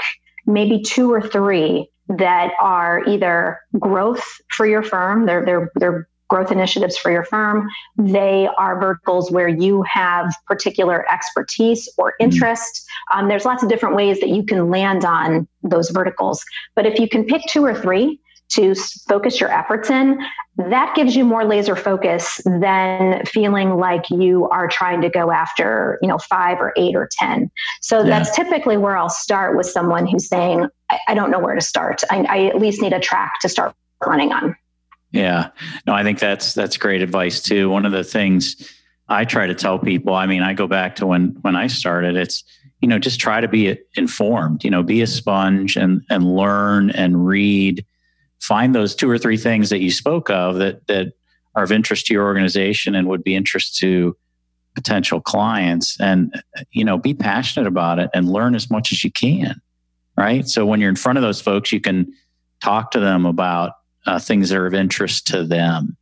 maybe 0.46 0.82
two 0.82 1.12
or 1.12 1.20
three 1.20 1.88
that 2.08 2.52
are 2.60 3.04
either 3.06 3.60
growth 3.78 4.24
for 4.48 4.66
your 4.66 4.82
firm, 4.82 5.26
they're, 5.26 5.44
they're, 5.44 5.72
they're 5.76 6.08
growth 6.28 6.52
initiatives 6.52 6.96
for 6.96 7.10
your 7.10 7.24
firm. 7.24 7.68
They 7.96 8.48
are 8.56 8.78
verticals 8.78 9.30
where 9.30 9.48
you 9.48 9.82
have 9.82 10.32
particular 10.46 11.10
expertise 11.10 11.88
or 11.98 12.10
mm-hmm. 12.10 12.30
interest. 12.30 12.86
Um, 13.12 13.28
there's 13.28 13.44
lots 13.44 13.62
of 13.62 13.68
different 13.68 13.96
ways 13.96 14.20
that 14.20 14.28
you 14.28 14.44
can 14.44 14.70
land 14.70 15.04
on 15.04 15.48
those 15.62 15.90
verticals. 15.90 16.44
But 16.74 16.86
if 16.86 16.98
you 16.98 17.08
can 17.08 17.24
pick 17.24 17.42
two 17.48 17.64
or 17.64 17.74
three 17.74 18.20
to 18.50 18.74
focus 19.06 19.40
your 19.40 19.50
efforts 19.50 19.90
in, 19.90 20.18
that 20.56 20.94
gives 20.96 21.14
you 21.14 21.24
more 21.24 21.44
laser 21.44 21.76
focus 21.76 22.40
than 22.44 23.24
feeling 23.26 23.76
like 23.76 24.08
you 24.10 24.48
are 24.48 24.66
trying 24.66 25.00
to 25.02 25.10
go 25.10 25.30
after, 25.30 25.98
you 26.02 26.08
know, 26.08 26.18
five 26.18 26.58
or 26.58 26.72
eight 26.76 26.96
or 26.96 27.08
10. 27.12 27.50
So 27.82 27.98
yeah. 27.98 28.04
that's 28.04 28.34
typically 28.34 28.76
where 28.76 28.96
I'll 28.96 29.10
start 29.10 29.56
with 29.56 29.66
someone 29.66 30.06
who's 30.06 30.28
saying, 30.28 30.66
I, 30.88 30.98
I 31.08 31.14
don't 31.14 31.30
know 31.30 31.38
where 31.38 31.54
to 31.54 31.60
start. 31.60 32.02
I, 32.10 32.24
I 32.24 32.46
at 32.46 32.58
least 32.58 32.80
need 32.80 32.92
a 32.92 33.00
track 33.00 33.34
to 33.40 33.48
start 33.48 33.74
running 34.04 34.32
on. 34.32 34.56
Yeah, 35.10 35.50
no, 35.86 35.94
I 35.94 36.02
think 36.02 36.18
that's 36.18 36.52
that's 36.52 36.76
great 36.76 37.00
advice 37.00 37.42
too. 37.42 37.70
One 37.70 37.86
of 37.86 37.92
the 37.92 38.04
things 38.04 38.56
I 39.08 39.24
try 39.24 39.46
to 39.46 39.54
tell 39.54 39.78
people, 39.78 40.14
I 40.14 40.26
mean, 40.26 40.42
I 40.42 40.52
go 40.52 40.66
back 40.66 40.96
to 40.96 41.06
when 41.06 41.36
when 41.40 41.56
I 41.56 41.66
started. 41.66 42.16
It's 42.16 42.44
you 42.80 42.88
know 42.88 42.98
just 42.98 43.18
try 43.18 43.40
to 43.40 43.48
be 43.48 43.78
informed. 43.94 44.64
You 44.64 44.70
know, 44.70 44.82
be 44.82 45.00
a 45.00 45.06
sponge 45.06 45.76
and 45.76 46.02
and 46.10 46.36
learn 46.36 46.90
and 46.90 47.26
read. 47.26 47.84
Find 48.40 48.74
those 48.74 48.94
two 48.94 49.10
or 49.10 49.18
three 49.18 49.38
things 49.38 49.70
that 49.70 49.80
you 49.80 49.90
spoke 49.90 50.28
of 50.30 50.56
that 50.56 50.86
that 50.88 51.14
are 51.54 51.64
of 51.64 51.72
interest 51.72 52.06
to 52.06 52.14
your 52.14 52.24
organization 52.24 52.94
and 52.94 53.08
would 53.08 53.24
be 53.24 53.34
interest 53.34 53.78
to 53.78 54.16
potential 54.74 55.22
clients, 55.22 55.98
and 56.00 56.40
you 56.70 56.84
know, 56.84 56.98
be 56.98 57.14
passionate 57.14 57.66
about 57.66 57.98
it 57.98 58.10
and 58.12 58.30
learn 58.30 58.54
as 58.54 58.70
much 58.70 58.92
as 58.92 59.02
you 59.02 59.10
can. 59.10 59.60
Right. 60.18 60.46
So 60.46 60.66
when 60.66 60.80
you're 60.80 60.90
in 60.90 60.96
front 60.96 61.16
of 61.16 61.22
those 61.22 61.40
folks, 61.40 61.72
you 61.72 61.80
can 61.80 62.12
talk 62.62 62.90
to 62.90 63.00
them 63.00 63.24
about 63.24 63.72
uh, 64.08 64.18
things 64.18 64.48
that 64.48 64.58
are 64.58 64.66
of 64.66 64.74
interest 64.74 65.26
to 65.28 65.44
them. 65.44 65.96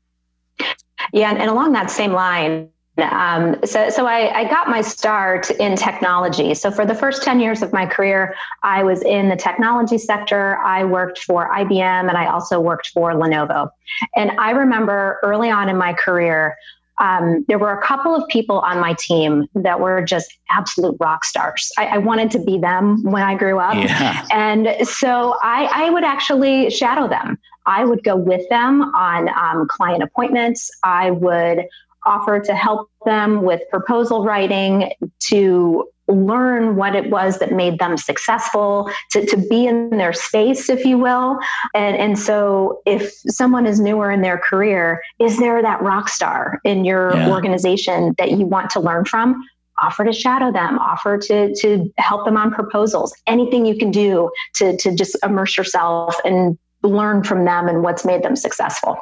Yeah, 1.13 1.31
and, 1.31 1.39
and 1.39 1.51
along 1.51 1.73
that 1.73 1.91
same 1.91 2.13
line, 2.13 2.71
um, 2.99 3.57
so, 3.65 3.91
so 3.91 4.07
I, 4.07 4.41
I, 4.41 4.49
got 4.49 4.69
my 4.71 4.81
start 4.81 5.51
in 5.51 5.77
technology. 5.77 6.55
So 6.55 6.71
for 6.71 6.87
the 6.87 6.95
first 6.95 7.23
10 7.23 7.41
years 7.41 7.61
of 7.61 7.71
my 7.71 7.85
career, 7.85 8.35
I 8.63 8.85
was 8.85 9.03
in 9.03 9.29
the 9.29 9.37
technology 9.37 9.99
sector. 9.99 10.57
I 10.65 10.83
worked 10.85 11.19
for 11.19 11.51
IBM 11.51 12.09
and 12.09 12.17
I 12.17 12.27
also 12.27 12.59
worked 12.59 12.89
for 12.95 13.13
Lenovo. 13.13 13.69
And 14.17 14.31
I 14.39 14.53
remember 14.53 15.21
early 15.23 15.51
on 15.51 15.69
in 15.69 15.77
my 15.77 15.93
career, 15.93 16.57
um, 16.99 17.45
there 17.49 17.59
were 17.59 17.73
a 17.73 17.83
couple 17.83 18.15
of 18.15 18.27
people 18.29 18.61
on 18.61 18.81
my 18.81 18.95
team 18.95 19.47
that 19.55 19.81
were 19.81 20.03
just 20.03 20.39
absolute 20.51 20.97
rock 20.99 21.25
stars. 21.25 21.71
I, 21.77 21.87
I 21.87 21.99
wanted 21.99 22.31
to 22.33 22.39
be 22.39 22.59
them 22.59 23.03
when 23.03 23.23
I 23.23 23.35
grew 23.35 23.59
up. 23.59 23.75
Yeah. 23.75 24.27
And 24.33 24.87
so 24.87 25.37
I, 25.43 25.69
I, 25.73 25.91
would 25.91 26.05
actually 26.05 26.71
shadow 26.71 27.07
them. 27.07 27.39
I 27.67 27.85
would 27.85 28.03
go 28.03 28.17
with 28.17 28.49
them 28.49 28.83
on 28.95 29.29
um, 29.29 29.67
client 29.69 30.03
appointments. 30.03 30.71
I 30.85 31.11
would 31.11 31.67
offer 32.07 32.41
to 32.41 32.55
help 32.55 32.89
them 33.05 33.43
with 33.43 33.61
proposal 33.71 34.25
writing, 34.25 34.93
to 35.29 35.89
learn 36.09 36.77
what 36.77 36.95
it 36.95 37.11
was 37.11 37.39
that 37.39 37.53
made 37.53 37.79
them 37.79 37.97
successful, 37.97 38.91
to, 39.11 39.27
to 39.27 39.37
be 39.37 39.67
in 39.67 39.91
their 39.91 40.13
space, 40.13 40.69
if 40.69 40.85
you 40.85 40.99
will. 40.99 41.39
And, 41.75 41.97
and 41.97 42.19
so, 42.19 42.81
if 42.87 43.13
someone 43.29 43.67
is 43.67 43.81
newer 43.81 44.11
in 44.11 44.23
their 44.23 44.39
career, 44.39 45.03
is 45.19 45.39
there 45.39 45.61
that 45.63 45.83
rock 45.83 46.09
star 46.09 46.61
in 46.65 46.85
your 46.85 47.15
yeah. 47.15 47.31
organization 47.31 48.15
that 48.19 48.33
you 48.33 48.47
want 48.47 48.71
to 48.71 48.81
learn 48.81 49.05
from? 49.05 49.43
Offer 49.83 50.05
to 50.05 50.13
shadow 50.13 50.51
them, 50.51 50.79
offer 50.79 51.19
to, 51.19 51.55
to 51.55 51.93
help 51.99 52.25
them 52.25 52.37
on 52.37 52.51
proposals, 52.51 53.15
anything 53.27 53.67
you 53.67 53.77
can 53.77 53.91
do 53.91 54.31
to, 54.55 54.77
to 54.79 54.95
just 54.95 55.17
immerse 55.23 55.57
yourself 55.57 56.17
and 56.25 56.59
learn 56.83 57.23
from 57.23 57.45
them 57.45 57.69
and 57.69 57.83
what's 57.83 58.05
made 58.05 58.23
them 58.23 58.37
successful. 58.37 58.97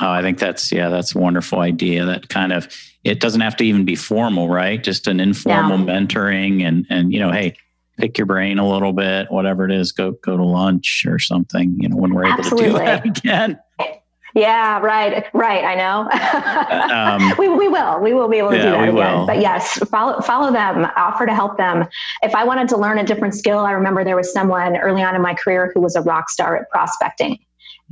Oh, 0.00 0.10
I 0.10 0.22
think 0.22 0.38
that's 0.38 0.70
yeah, 0.70 0.88
that's 0.88 1.14
a 1.14 1.18
wonderful 1.18 1.60
idea. 1.60 2.04
That 2.04 2.28
kind 2.28 2.52
of 2.52 2.68
it 3.04 3.20
doesn't 3.20 3.40
have 3.40 3.56
to 3.56 3.64
even 3.64 3.84
be 3.84 3.96
formal, 3.96 4.48
right? 4.48 4.82
Just 4.82 5.06
an 5.06 5.20
informal 5.20 5.78
yeah. 5.78 5.86
mentoring 5.86 6.62
and 6.62 6.86
and 6.90 7.12
you 7.12 7.18
know, 7.18 7.30
hey, 7.30 7.56
pick 7.98 8.18
your 8.18 8.26
brain 8.26 8.58
a 8.58 8.68
little 8.68 8.92
bit, 8.92 9.30
whatever 9.30 9.64
it 9.64 9.72
is, 9.72 9.92
go 9.92 10.12
go 10.12 10.36
to 10.36 10.44
lunch 10.44 11.04
or 11.06 11.18
something, 11.18 11.76
you 11.80 11.88
know, 11.88 11.96
when 11.96 12.14
we're 12.14 12.26
able 12.26 12.38
Absolutely. 12.38 12.70
to 12.70 12.78
do 12.78 12.84
that 12.84 13.06
again. 13.18 13.58
Yeah, 14.34 14.78
right, 14.80 15.26
right. 15.32 15.64
I 15.64 15.74
know. 15.74 16.08
um, 16.94 17.34
we, 17.38 17.48
we 17.48 17.66
will. 17.66 17.98
We 18.00 18.12
will 18.12 18.28
be 18.28 18.38
able 18.38 18.50
to 18.50 18.56
yeah, 18.56 18.64
do 18.64 18.70
that 18.70 18.88
again. 18.90 18.94
Will. 18.94 19.26
But 19.26 19.40
yes, 19.40 19.78
follow 19.90 20.20
follow 20.20 20.52
them. 20.52 20.86
Offer 20.96 21.26
to 21.26 21.34
help 21.34 21.56
them. 21.56 21.86
If 22.22 22.34
I 22.34 22.44
wanted 22.44 22.68
to 22.68 22.76
learn 22.76 22.98
a 22.98 23.04
different 23.04 23.34
skill, 23.34 23.60
I 23.60 23.72
remember 23.72 24.04
there 24.04 24.16
was 24.16 24.32
someone 24.32 24.76
early 24.76 25.02
on 25.02 25.14
in 25.14 25.22
my 25.22 25.34
career 25.34 25.72
who 25.74 25.80
was 25.80 25.96
a 25.96 26.02
rock 26.02 26.30
star 26.30 26.56
at 26.56 26.70
prospecting. 26.70 27.38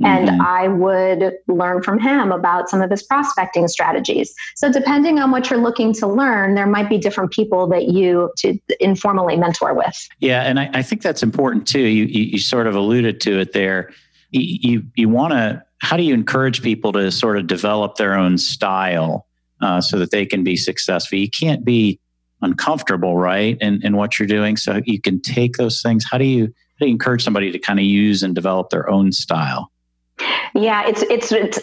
And 0.03 0.29
mm-hmm. 0.29 0.41
I 0.41 0.67
would 0.67 1.33
learn 1.47 1.81
from 1.81 1.99
him 1.99 2.31
about 2.31 2.69
some 2.69 2.81
of 2.81 2.91
his 2.91 3.01
prospecting 3.01 3.67
strategies. 3.67 4.33
So, 4.55 4.71
depending 4.71 5.19
on 5.19 5.31
what 5.31 5.49
you're 5.49 5.59
looking 5.59 5.91
to 5.93 6.07
learn, 6.07 6.53
there 6.53 6.67
might 6.67 6.87
be 6.87 6.97
different 6.99 7.31
people 7.31 7.67
that 7.67 7.85
you 7.85 8.31
to 8.37 8.59
informally 8.79 9.37
mentor 9.37 9.73
with. 9.73 10.07
Yeah, 10.19 10.43
and 10.43 10.59
I, 10.59 10.69
I 10.73 10.83
think 10.83 11.01
that's 11.01 11.23
important 11.23 11.67
too. 11.67 11.81
You, 11.81 12.05
you, 12.05 12.23
you 12.23 12.39
sort 12.39 12.67
of 12.67 12.75
alluded 12.75 13.21
to 13.21 13.39
it 13.39 13.53
there. 13.53 13.91
You 14.29 14.41
you, 14.71 14.83
you 14.95 15.09
want 15.09 15.33
to. 15.33 15.63
How 15.79 15.97
do 15.97 16.03
you 16.03 16.13
encourage 16.13 16.61
people 16.61 16.91
to 16.93 17.11
sort 17.11 17.37
of 17.37 17.47
develop 17.47 17.95
their 17.95 18.15
own 18.15 18.37
style 18.37 19.27
uh, 19.61 19.79
so 19.81 19.97
that 19.99 20.11
they 20.11 20.25
can 20.25 20.43
be 20.43 20.57
successful? 20.57 21.17
You 21.17 21.29
can't 21.29 21.63
be 21.63 21.99
uncomfortable, 22.41 23.17
right, 23.17 23.57
in, 23.61 23.83
in 23.83 23.95
what 23.95 24.17
you're 24.17 24.27
doing. 24.27 24.57
So 24.57 24.81
you 24.85 25.01
can 25.01 25.21
take 25.21 25.57
those 25.57 25.81
things. 25.81 26.05
How 26.09 26.17
do 26.17 26.25
you 26.25 26.45
how 26.45 26.85
do 26.85 26.87
you 26.87 26.93
encourage 26.93 27.23
somebody 27.23 27.51
to 27.51 27.57
kind 27.57 27.79
of 27.79 27.85
use 27.85 28.21
and 28.21 28.35
develop 28.35 28.69
their 28.69 28.87
own 28.89 29.11
style? 29.11 29.71
Yeah, 30.53 30.87
it's 30.87 31.03
it's 31.03 31.31
it's 31.31 31.59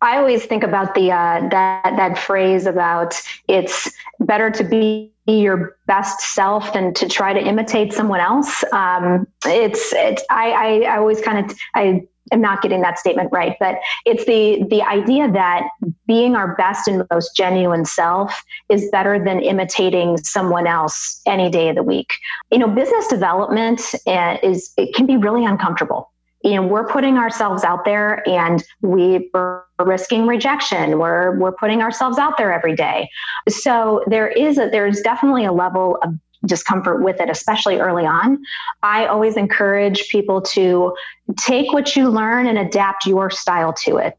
I 0.00 0.18
always 0.18 0.44
think 0.44 0.62
about 0.62 0.94
the 0.94 1.10
uh, 1.10 1.48
that 1.48 1.94
that 1.96 2.18
phrase 2.18 2.66
about 2.66 3.20
it's 3.48 3.90
better 4.20 4.50
to 4.50 4.64
be 4.64 5.12
your 5.26 5.76
best 5.86 6.20
self 6.20 6.72
than 6.72 6.94
to 6.94 7.08
try 7.08 7.32
to 7.32 7.40
imitate 7.40 7.92
someone 7.92 8.20
else. 8.20 8.62
Um, 8.72 9.26
it's 9.44 9.92
it's 9.94 10.22
I, 10.30 10.50
I, 10.50 10.80
I 10.92 10.96
always 10.98 11.20
kind 11.20 11.50
of 11.50 11.58
I 11.74 12.06
am 12.30 12.40
not 12.40 12.60
getting 12.60 12.82
that 12.82 12.98
statement 12.98 13.30
right, 13.32 13.56
but 13.58 13.76
it's 14.04 14.24
the 14.26 14.64
the 14.68 14.82
idea 14.82 15.30
that 15.32 15.68
being 16.06 16.36
our 16.36 16.54
best 16.56 16.86
and 16.88 17.06
most 17.10 17.34
genuine 17.34 17.86
self 17.86 18.44
is 18.68 18.88
better 18.92 19.22
than 19.22 19.40
imitating 19.40 20.18
someone 20.18 20.66
else 20.66 21.22
any 21.26 21.50
day 21.50 21.70
of 21.70 21.76
the 21.76 21.82
week. 21.82 22.12
You 22.52 22.58
know, 22.58 22.68
business 22.68 23.08
development 23.08 23.80
uh, 24.06 24.36
is 24.42 24.72
it 24.76 24.94
can 24.94 25.06
be 25.06 25.16
really 25.16 25.44
uncomfortable 25.44 26.10
you 26.46 26.54
know 26.54 26.62
we're 26.62 26.86
putting 26.86 27.18
ourselves 27.18 27.64
out 27.64 27.84
there 27.84 28.26
and 28.28 28.62
we 28.80 29.28
are 29.34 29.66
risking 29.80 30.26
rejection. 30.26 30.98
We're 30.98 31.36
we're 31.38 31.52
putting 31.52 31.82
ourselves 31.82 32.18
out 32.18 32.38
there 32.38 32.52
every 32.52 32.76
day. 32.76 33.10
So 33.48 34.04
there 34.06 34.28
is 34.28 34.56
a 34.56 34.68
there's 34.70 35.00
definitely 35.00 35.44
a 35.44 35.52
level 35.52 35.98
of 36.02 36.14
discomfort 36.44 37.02
with 37.02 37.20
it 37.20 37.28
especially 37.28 37.80
early 37.80 38.06
on. 38.06 38.38
I 38.84 39.06
always 39.06 39.36
encourage 39.36 40.08
people 40.08 40.40
to 40.42 40.94
take 41.36 41.72
what 41.72 41.96
you 41.96 42.08
learn 42.08 42.46
and 42.46 42.58
adapt 42.58 43.06
your 43.06 43.30
style 43.30 43.72
to 43.84 43.96
it. 43.96 44.16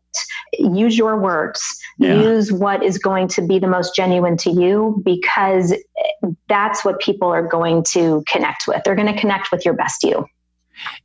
Use 0.60 0.98
your 0.98 1.18
words. 1.18 1.62
Yeah. 2.00 2.22
use 2.22 2.52
what 2.52 2.84
is 2.84 2.98
going 2.98 3.28
to 3.30 3.42
be 3.42 3.58
the 3.58 3.68
most 3.68 3.96
genuine 3.96 4.38
to 4.38 4.52
you 4.52 5.02
because 5.04 5.74
that's 6.48 6.84
what 6.84 7.00
people 7.00 7.30
are 7.30 7.48
going 7.48 7.84
to 7.92 8.24
connect 8.28 8.68
with. 8.68 8.84
They're 8.84 8.96
going 8.96 9.12
to 9.12 9.20
connect 9.20 9.52
with 9.52 9.64
your 9.64 9.74
best 9.74 10.04
you 10.04 10.28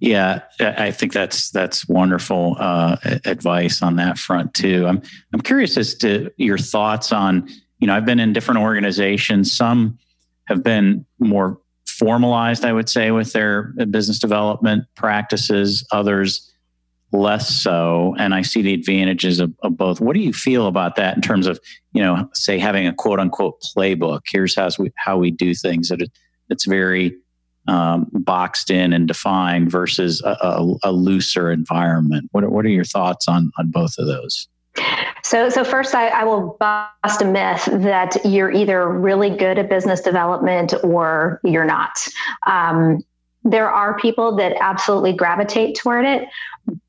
yeah, 0.00 0.42
I 0.60 0.90
think 0.90 1.12
that's 1.12 1.50
that's 1.50 1.88
wonderful 1.88 2.56
uh, 2.58 2.96
advice 3.24 3.82
on 3.82 3.96
that 3.96 4.18
front 4.18 4.54
too. 4.54 4.86
I'm 4.86 5.02
I'm 5.32 5.40
curious 5.40 5.76
as 5.76 5.94
to 5.96 6.30
your 6.36 6.58
thoughts 6.58 7.12
on 7.12 7.48
you 7.78 7.86
know 7.86 7.94
I've 7.94 8.06
been 8.06 8.20
in 8.20 8.32
different 8.32 8.60
organizations. 8.60 9.52
Some 9.52 9.98
have 10.46 10.62
been 10.62 11.06
more 11.18 11.58
formalized, 11.86 12.64
I 12.64 12.72
would 12.72 12.88
say, 12.88 13.10
with 13.10 13.32
their 13.32 13.74
business 13.90 14.18
development 14.18 14.84
practices. 14.96 15.86
Others 15.92 16.48
less 17.12 17.48
so, 17.48 18.14
and 18.18 18.34
I 18.34 18.42
see 18.42 18.62
the 18.62 18.74
advantages 18.74 19.38
of, 19.38 19.54
of 19.62 19.76
both. 19.76 20.00
What 20.00 20.14
do 20.14 20.20
you 20.20 20.32
feel 20.32 20.66
about 20.66 20.96
that 20.96 21.14
in 21.14 21.22
terms 21.22 21.46
of 21.46 21.60
you 21.92 22.02
know 22.02 22.28
say 22.34 22.58
having 22.58 22.86
a 22.86 22.92
quote 22.92 23.20
unquote 23.20 23.62
playbook? 23.62 24.20
Here's 24.30 24.54
how 24.54 24.68
we 24.78 24.90
how 24.96 25.18
we 25.18 25.30
do 25.30 25.54
things. 25.54 25.88
That 25.88 26.02
it, 26.02 26.10
it's 26.48 26.66
very 26.66 27.16
um, 27.68 28.08
boxed 28.12 28.70
in 28.70 28.92
and 28.92 29.06
defined 29.06 29.70
versus 29.70 30.20
a, 30.22 30.36
a, 30.40 30.74
a, 30.84 30.92
looser 30.92 31.50
environment. 31.50 32.28
What 32.32 32.44
are, 32.44 32.50
what 32.50 32.64
are 32.64 32.70
your 32.70 32.84
thoughts 32.84 33.28
on, 33.28 33.52
on 33.58 33.70
both 33.70 33.98
of 33.98 34.06
those? 34.06 34.48
So, 35.22 35.48
so 35.48 35.62
first, 35.64 35.94
I, 35.94 36.08
I, 36.08 36.24
will 36.24 36.56
bust 36.58 37.22
a 37.22 37.24
myth 37.24 37.68
that 37.70 38.16
you're 38.24 38.50
either 38.50 38.88
really 38.88 39.30
good 39.30 39.58
at 39.58 39.68
business 39.68 40.00
development 40.00 40.74
or 40.82 41.40
you're 41.44 41.64
not. 41.64 41.92
Um, 42.46 43.04
there 43.44 43.70
are 43.70 43.98
people 43.98 44.34
that 44.36 44.56
absolutely 44.60 45.12
gravitate 45.12 45.76
toward 45.76 46.04
it 46.04 46.28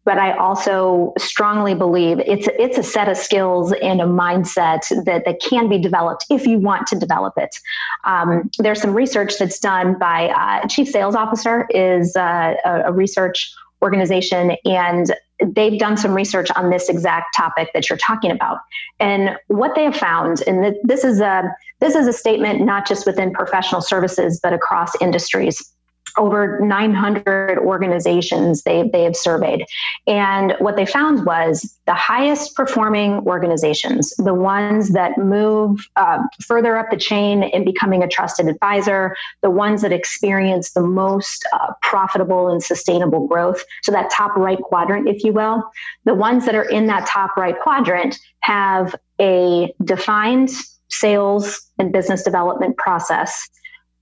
but 0.05 0.17
I 0.17 0.35
also 0.37 1.13
strongly 1.17 1.75
believe 1.75 2.19
it's 2.19 2.47
it's 2.59 2.77
a 2.77 2.83
set 2.83 3.07
of 3.09 3.17
skills 3.17 3.73
and 3.81 4.01
a 4.01 4.05
mindset 4.05 4.81
that 5.05 5.23
that 5.25 5.41
can 5.41 5.69
be 5.69 5.77
developed 5.77 6.25
if 6.29 6.45
you 6.45 6.59
want 6.59 6.87
to 6.87 6.99
develop 6.99 7.33
it. 7.37 7.55
Um, 8.03 8.49
there's 8.59 8.81
some 8.81 8.93
research 8.93 9.37
that's 9.39 9.59
done 9.59 9.97
by 9.97 10.29
uh, 10.29 10.67
Chief 10.67 10.87
Sales 10.87 11.15
Officer 11.15 11.67
is 11.69 12.15
uh, 12.15 12.55
a, 12.65 12.83
a 12.85 12.91
research 12.91 13.53
organization 13.81 14.55
and 14.65 15.13
they've 15.45 15.77
done 15.77 15.97
some 15.97 16.13
research 16.13 16.49
on 16.55 16.69
this 16.69 16.87
exact 16.87 17.35
topic 17.35 17.69
that 17.73 17.89
you're 17.89 17.97
talking 17.97 18.31
about 18.31 18.59
and 19.01 19.37
what 19.47 19.75
they 19.75 19.83
have 19.83 19.95
found 19.95 20.41
and 20.47 20.75
this 20.83 21.03
is 21.03 21.19
a 21.19 21.43
this 21.81 21.93
is 21.93 22.07
a 22.07 22.13
statement 22.13 22.61
not 22.61 22.87
just 22.87 23.05
within 23.05 23.33
professional 23.33 23.81
services 23.81 24.39
but 24.41 24.53
across 24.53 24.91
industries 25.01 25.72
over 26.17 26.59
900 26.59 27.57
organizations 27.59 28.63
they, 28.63 28.89
they 28.91 29.03
have 29.03 29.15
surveyed. 29.15 29.65
And 30.07 30.55
what 30.59 30.75
they 30.75 30.85
found 30.85 31.25
was 31.25 31.77
the 31.85 31.93
highest 31.93 32.55
performing 32.55 33.19
organizations, 33.25 34.13
the 34.17 34.33
ones 34.33 34.89
that 34.89 35.17
move 35.17 35.87
uh, 35.95 36.23
further 36.41 36.77
up 36.77 36.89
the 36.91 36.97
chain 36.97 37.43
in 37.43 37.65
becoming 37.65 38.03
a 38.03 38.07
trusted 38.07 38.47
advisor, 38.47 39.15
the 39.41 39.49
ones 39.49 39.81
that 39.81 39.91
experience 39.91 40.71
the 40.71 40.81
most 40.81 41.47
uh, 41.53 41.73
profitable 41.81 42.49
and 42.49 42.63
sustainable 42.63 43.27
growth. 43.27 43.63
So, 43.83 43.91
that 43.91 44.09
top 44.09 44.35
right 44.35 44.59
quadrant, 44.59 45.07
if 45.07 45.23
you 45.23 45.33
will, 45.33 45.63
the 46.05 46.13
ones 46.13 46.45
that 46.45 46.55
are 46.55 46.69
in 46.69 46.87
that 46.87 47.05
top 47.05 47.35
right 47.37 47.59
quadrant 47.59 48.17
have 48.41 48.95
a 49.19 49.73
defined 49.83 50.49
sales 50.89 51.61
and 51.79 51.91
business 51.91 52.23
development 52.23 52.77
process 52.77 53.49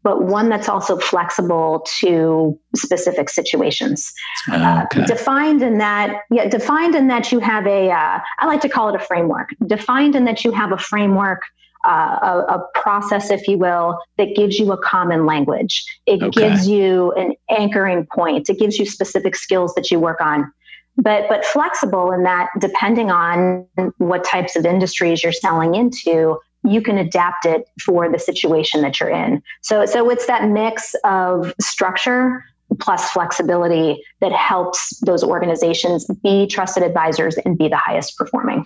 but 0.03 0.23
one 0.23 0.49
that's 0.49 0.67
also 0.67 0.97
flexible 0.97 1.85
to 1.99 2.57
specific 2.75 3.29
situations. 3.29 4.11
Okay. 4.49 4.57
Uh, 4.57 4.85
defined 5.05 5.61
in 5.61 5.77
that, 5.77 6.21
yeah, 6.31 6.47
defined 6.47 6.95
in 6.95 7.07
that 7.07 7.31
you 7.31 7.39
have 7.39 7.67
a. 7.67 7.91
Uh, 7.91 8.19
I 8.39 8.45
like 8.45 8.61
to 8.61 8.69
call 8.69 8.89
it 8.89 8.95
a 8.95 8.99
framework. 8.99 9.49
Defined 9.67 10.15
in 10.15 10.25
that 10.25 10.43
you 10.43 10.51
have 10.51 10.71
a 10.71 10.77
framework, 10.77 11.41
uh, 11.85 12.17
a, 12.21 12.55
a, 12.55 12.67
process, 12.75 13.31
if 13.31 13.47
you 13.47 13.57
will, 13.57 13.99
that 14.17 14.35
gives 14.35 14.59
you 14.59 14.71
a 14.71 14.77
common 14.77 15.25
language. 15.25 15.83
It 16.05 16.21
okay. 16.21 16.49
gives 16.49 16.67
you 16.67 17.11
an 17.13 17.33
anchoring 17.49 18.07
point. 18.11 18.49
It 18.49 18.59
gives 18.59 18.77
you 18.77 18.85
specific 18.85 19.35
skills 19.35 19.73
that 19.75 19.91
you 19.91 19.99
work 19.99 20.21
on. 20.21 20.51
But 20.97 21.29
but 21.29 21.45
flexible 21.45 22.11
in 22.11 22.23
that, 22.23 22.49
depending 22.59 23.11
on 23.11 23.65
what 23.97 24.23
types 24.23 24.55
of 24.55 24.65
industries 24.65 25.23
you're 25.23 25.31
selling 25.31 25.75
into, 25.75 26.37
you 26.63 26.81
can 26.81 26.97
adapt 26.97 27.45
it 27.45 27.67
for 27.83 28.09
the 28.11 28.19
situation 28.19 28.81
that 28.81 28.99
you're 28.99 29.09
in. 29.09 29.41
So, 29.61 29.85
so 29.85 30.09
it's 30.09 30.27
that 30.27 30.49
mix 30.49 30.95
of 31.03 31.53
structure 31.59 32.43
plus 32.79 33.09
flexibility 33.11 34.01
that 34.21 34.31
helps 34.31 34.99
those 35.01 35.23
organizations 35.23 36.05
be 36.23 36.47
trusted 36.47 36.83
advisors 36.83 37.37
and 37.37 37.57
be 37.57 37.67
the 37.67 37.77
highest 37.77 38.17
performing. 38.17 38.65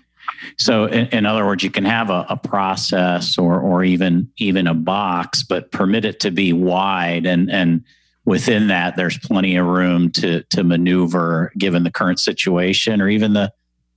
So, 0.58 0.86
in, 0.86 1.08
in 1.08 1.25
other 1.25 1.45
words, 1.45 1.63
you 1.63 1.71
can 1.71 1.86
have 1.86 2.10
a, 2.10 2.25
a, 2.29 2.38
process 2.38 3.38
or 3.38 3.60
or 3.60 3.84
even 3.84 4.29
even 4.38 4.67
a 4.67 4.73
box, 4.73 5.43
but 5.43 5.71
permit 5.71 6.03
it 6.03 6.19
to 6.21 6.31
be 6.31 6.51
wide, 6.51 7.25
and 7.25 7.49
and 7.51 7.84
within 8.25 8.67
that, 8.67 8.95
there's 8.95 9.17
plenty 9.19 9.55
of 9.55 9.65
room 9.65 10.12
to 10.13 10.43
to 10.43 10.63
maneuver 10.63 11.51
given 11.58 11.84
the 11.84 11.91
current 11.91 12.19
situation 12.19 13.01
or 13.01 13.10
even 13.10 13.34
the 13.34 13.51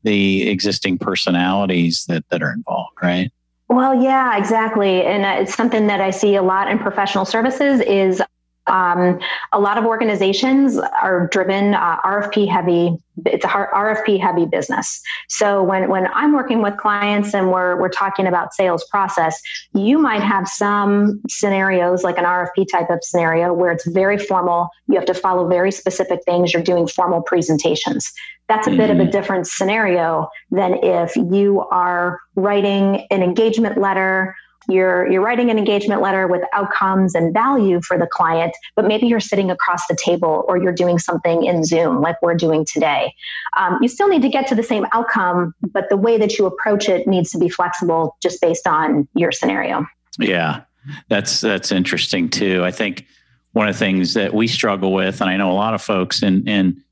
the 0.04 0.48
existing 0.48 0.98
personalities 0.98 2.04
that 2.08 2.28
that 2.28 2.42
are 2.42 2.52
involved. 2.52 2.96
Right. 3.02 3.30
Well, 3.68 4.02
yeah, 4.02 4.36
exactly. 4.38 5.04
And 5.04 5.24
uh, 5.24 5.42
it's 5.42 5.54
something 5.54 5.88
that 5.88 6.00
I 6.00 6.10
see 6.10 6.36
a 6.36 6.42
lot 6.42 6.70
in 6.70 6.78
professional 6.78 7.24
services 7.24 7.80
is 7.80 8.22
um, 8.68 9.18
a 9.52 9.60
lot 9.60 9.78
of 9.78 9.84
organizations 9.84 10.78
are 10.78 11.28
driven 11.28 11.74
uh, 11.74 12.00
RFP 12.02 12.48
heavy. 12.48 12.96
It's 13.26 13.44
a 13.44 13.48
RFP 13.48 14.20
heavy 14.20 14.46
business. 14.46 15.00
So 15.28 15.62
when 15.62 15.88
when 15.88 16.06
I'm 16.14 16.32
working 16.32 16.62
with 16.62 16.76
clients 16.76 17.34
and 17.34 17.50
we're 17.50 17.80
we're 17.80 17.88
talking 17.88 18.26
about 18.26 18.54
sales 18.54 18.84
process, 18.84 19.40
you 19.74 19.98
might 19.98 20.22
have 20.22 20.48
some 20.48 21.20
scenarios 21.28 22.04
like 22.04 22.18
an 22.18 22.24
RFP 22.24 22.66
type 22.70 22.90
of 22.90 23.02
scenario 23.02 23.52
where 23.52 23.72
it's 23.72 23.86
very 23.88 24.18
formal. 24.18 24.68
You 24.86 24.94
have 24.94 25.06
to 25.06 25.14
follow 25.14 25.48
very 25.48 25.72
specific 25.72 26.20
things. 26.24 26.52
You're 26.52 26.62
doing 26.62 26.86
formal 26.86 27.22
presentations. 27.22 28.12
That's 28.48 28.66
a 28.66 28.70
mm-hmm. 28.70 28.78
bit 28.78 28.90
of 28.90 28.98
a 28.98 29.02
mm-hmm. 29.02 29.10
different 29.10 29.46
scenario 29.46 30.28
than 30.50 30.74
if 30.82 31.16
you 31.16 31.66
are 31.70 32.20
writing 32.36 33.06
an 33.10 33.22
engagement 33.22 33.78
letter 33.78 34.36
you're 34.68 35.10
you're 35.10 35.22
writing 35.22 35.50
an 35.50 35.58
engagement 35.58 36.00
letter 36.00 36.26
with 36.26 36.42
outcomes 36.52 37.14
and 37.14 37.32
value 37.32 37.80
for 37.82 37.98
the 37.98 38.06
client 38.06 38.54
but 38.76 38.86
maybe 38.86 39.06
you're 39.06 39.20
sitting 39.20 39.50
across 39.50 39.86
the 39.86 39.96
table 39.96 40.44
or 40.48 40.56
you're 40.56 40.72
doing 40.72 40.98
something 40.98 41.44
in 41.44 41.64
zoom 41.64 42.00
like 42.00 42.20
we're 42.22 42.34
doing 42.34 42.64
today. 42.64 43.12
Um, 43.56 43.78
you 43.80 43.88
still 43.88 44.08
need 44.08 44.22
to 44.22 44.28
get 44.28 44.46
to 44.48 44.54
the 44.54 44.62
same 44.62 44.86
outcome 44.92 45.54
but 45.72 45.88
the 45.88 45.96
way 45.96 46.18
that 46.18 46.38
you 46.38 46.46
approach 46.46 46.88
it 46.88 47.06
needs 47.06 47.30
to 47.30 47.38
be 47.38 47.48
flexible 47.48 48.16
just 48.22 48.40
based 48.40 48.66
on 48.66 49.08
your 49.14 49.32
scenario. 49.32 49.86
Yeah 50.18 50.62
that's 51.08 51.40
that's 51.40 51.70
interesting 51.70 52.30
too. 52.30 52.64
I 52.64 52.70
think 52.70 53.06
one 53.52 53.68
of 53.68 53.74
the 53.74 53.78
things 53.78 54.14
that 54.14 54.34
we 54.34 54.46
struggle 54.46 54.92
with 54.92 55.20
and 55.20 55.28
i 55.30 55.36
know 55.36 55.50
a 55.50 55.54
lot 55.54 55.74
of 55.74 55.82
folks 55.82 56.22
in 56.22 56.46
in 56.46 56.82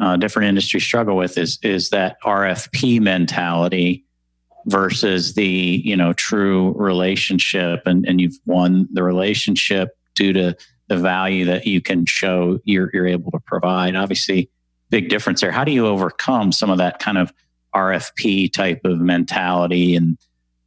uh, 0.00 0.16
different 0.16 0.48
industries 0.48 0.82
struggle 0.82 1.16
with 1.16 1.36
is 1.38 1.58
is 1.62 1.90
that 1.90 2.16
rfp 2.22 3.00
mentality 3.00 4.04
versus 4.66 5.34
the 5.34 5.82
you 5.84 5.96
know 5.96 6.12
true 6.12 6.72
relationship 6.76 7.82
and, 7.86 8.06
and 8.06 8.20
you've 8.20 8.38
won 8.46 8.88
the 8.92 9.02
relationship 9.02 9.96
due 10.14 10.32
to 10.32 10.56
the 10.88 10.96
value 10.96 11.44
that 11.44 11.66
you 11.66 11.80
can 11.80 12.04
show 12.04 12.58
you're, 12.64 12.90
you're 12.92 13.06
able 13.06 13.30
to 13.30 13.40
provide. 13.40 13.96
Obviously 13.96 14.50
big 14.90 15.08
difference 15.08 15.40
there. 15.40 15.50
How 15.50 15.64
do 15.64 15.72
you 15.72 15.86
overcome 15.86 16.52
some 16.52 16.70
of 16.70 16.78
that 16.78 16.98
kind 16.98 17.18
of 17.18 17.32
rfp 17.74 18.52
type 18.52 18.80
of 18.84 18.98
mentality? 18.98 19.96
And 19.96 20.18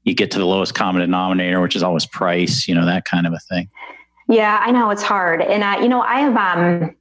you 0.04 0.14
get 0.14 0.32
to 0.32 0.40
the 0.40 0.46
lowest 0.46 0.74
common 0.76 1.02
denominator 1.02 1.62
which 1.62 1.76
is 1.76 1.84
always 1.84 2.06
price 2.06 2.68
you 2.68 2.76
know 2.76 2.86
that 2.86 3.06
kind 3.06 3.28
of 3.28 3.34
a 3.34 3.40
thing. 3.40 3.70
Yeah 4.28 4.60
i 4.62 4.72
know 4.72 4.90
it's 4.90 5.04
hard. 5.04 5.42
And 5.42 5.64
I, 5.64 5.82
you 5.82 5.90
know 5.90 6.02
i 6.02 6.20
have 6.20 6.36
um 6.36 6.96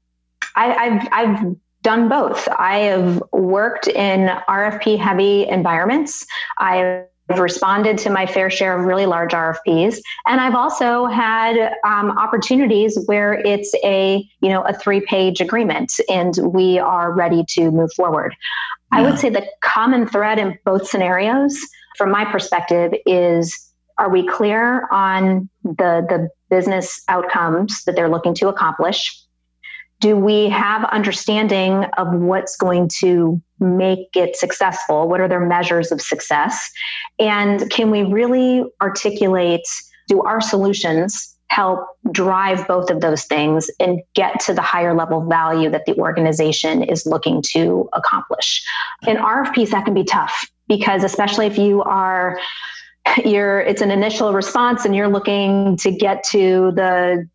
I, 0.57 0.75
I've 0.75 1.09
I've 1.13 1.57
done 1.85 2.09
both. 2.09 2.49
I 2.59 2.79
have 2.79 3.23
worked 3.31 3.87
in 3.87 4.29
RFP 4.49 4.99
heavy 4.99 5.47
environments. 5.47 6.27
I've 6.59 7.05
responded 7.29 7.99
to 7.99 8.11
my 8.11 8.27
fair 8.27 8.51
share 8.51 8.77
of 8.79 8.87
really 8.87 9.07
large 9.07 9.33
RFPs, 9.33 9.99
and 10.27 10.41
I've 10.41 10.55
also 10.55 11.07
had 11.07 11.75
um, 11.87 12.11
opportunities 12.19 12.99
where 13.07 13.35
it's 13.35 13.73
a 13.85 14.29
you 14.41 14.49
know 14.49 14.63
a 14.63 14.73
three 14.73 15.01
page 15.03 15.41
agreement, 15.41 15.93
and 16.09 16.37
we 16.43 16.79
are 16.79 17.13
ready 17.13 17.45
to 17.51 17.71
move 17.71 17.93
forward. 17.93 18.35
Yeah. 18.93 18.99
I 18.99 19.03
would 19.03 19.19
say 19.19 19.29
the 19.29 19.47
common 19.61 20.09
thread 20.09 20.39
in 20.39 20.59
both 20.65 20.89
scenarios, 20.89 21.57
from 21.97 22.11
my 22.11 22.25
perspective, 22.25 22.93
is 23.07 23.71
are 23.99 24.11
we 24.11 24.27
clear 24.27 24.89
on 24.91 25.49
the 25.63 26.05
the 26.09 26.29
business 26.51 27.03
outcomes 27.09 27.85
that 27.85 27.95
they're 27.95 28.09
looking 28.09 28.35
to 28.35 28.49
accomplish? 28.49 29.24
Do 30.01 30.17
we 30.17 30.49
have 30.51 30.85
understanding 30.87 31.85
of 31.97 32.09
what's 32.13 32.57
going 32.57 32.91
to 33.01 33.41
make 33.61 34.09
it 34.15 34.37
successful? 34.37 35.09
What 35.09 35.21
are 35.21 35.29
their 35.29 35.45
measures 35.45 35.93
of 35.93 36.01
success? 36.01 36.71
And 37.19 37.71
can 37.71 37.91
we 37.91 38.03
really 38.03 38.65
articulate 38.83 39.67
do 40.09 40.21
our 40.23 40.41
solutions 40.41 41.31
help 41.49 41.87
drive 42.11 42.67
both 42.67 42.91
of 42.91 43.01
those 43.01 43.25
things 43.25 43.71
and 43.79 44.01
get 44.15 44.41
to 44.41 44.53
the 44.53 44.61
higher 44.61 44.95
level 44.95 45.25
value 45.27 45.71
that 45.71 45.87
the 45.87 45.95
organization 45.97 46.83
is 46.83 47.07
looking 47.07 47.43
to 47.53 47.89
accomplish? 47.93 48.63
In 49.07 49.17
rfps 49.17 49.71
that 49.71 49.85
can 49.85 49.95
be 49.95 50.05
tough 50.05 50.47
because 50.69 51.05
especially 51.05 51.47
if 51.47 51.57
you 51.57 51.83
are 51.83 52.39
you're 53.25 53.61
it's 53.61 53.83
an 53.83 53.91
initial 53.91 54.33
response 54.33 54.85
and 54.85 54.97
you're 54.97 55.09
looking 55.09 55.77
to 55.77 55.91
get 55.91 56.25
to 56.25 56.73
the 56.75 57.29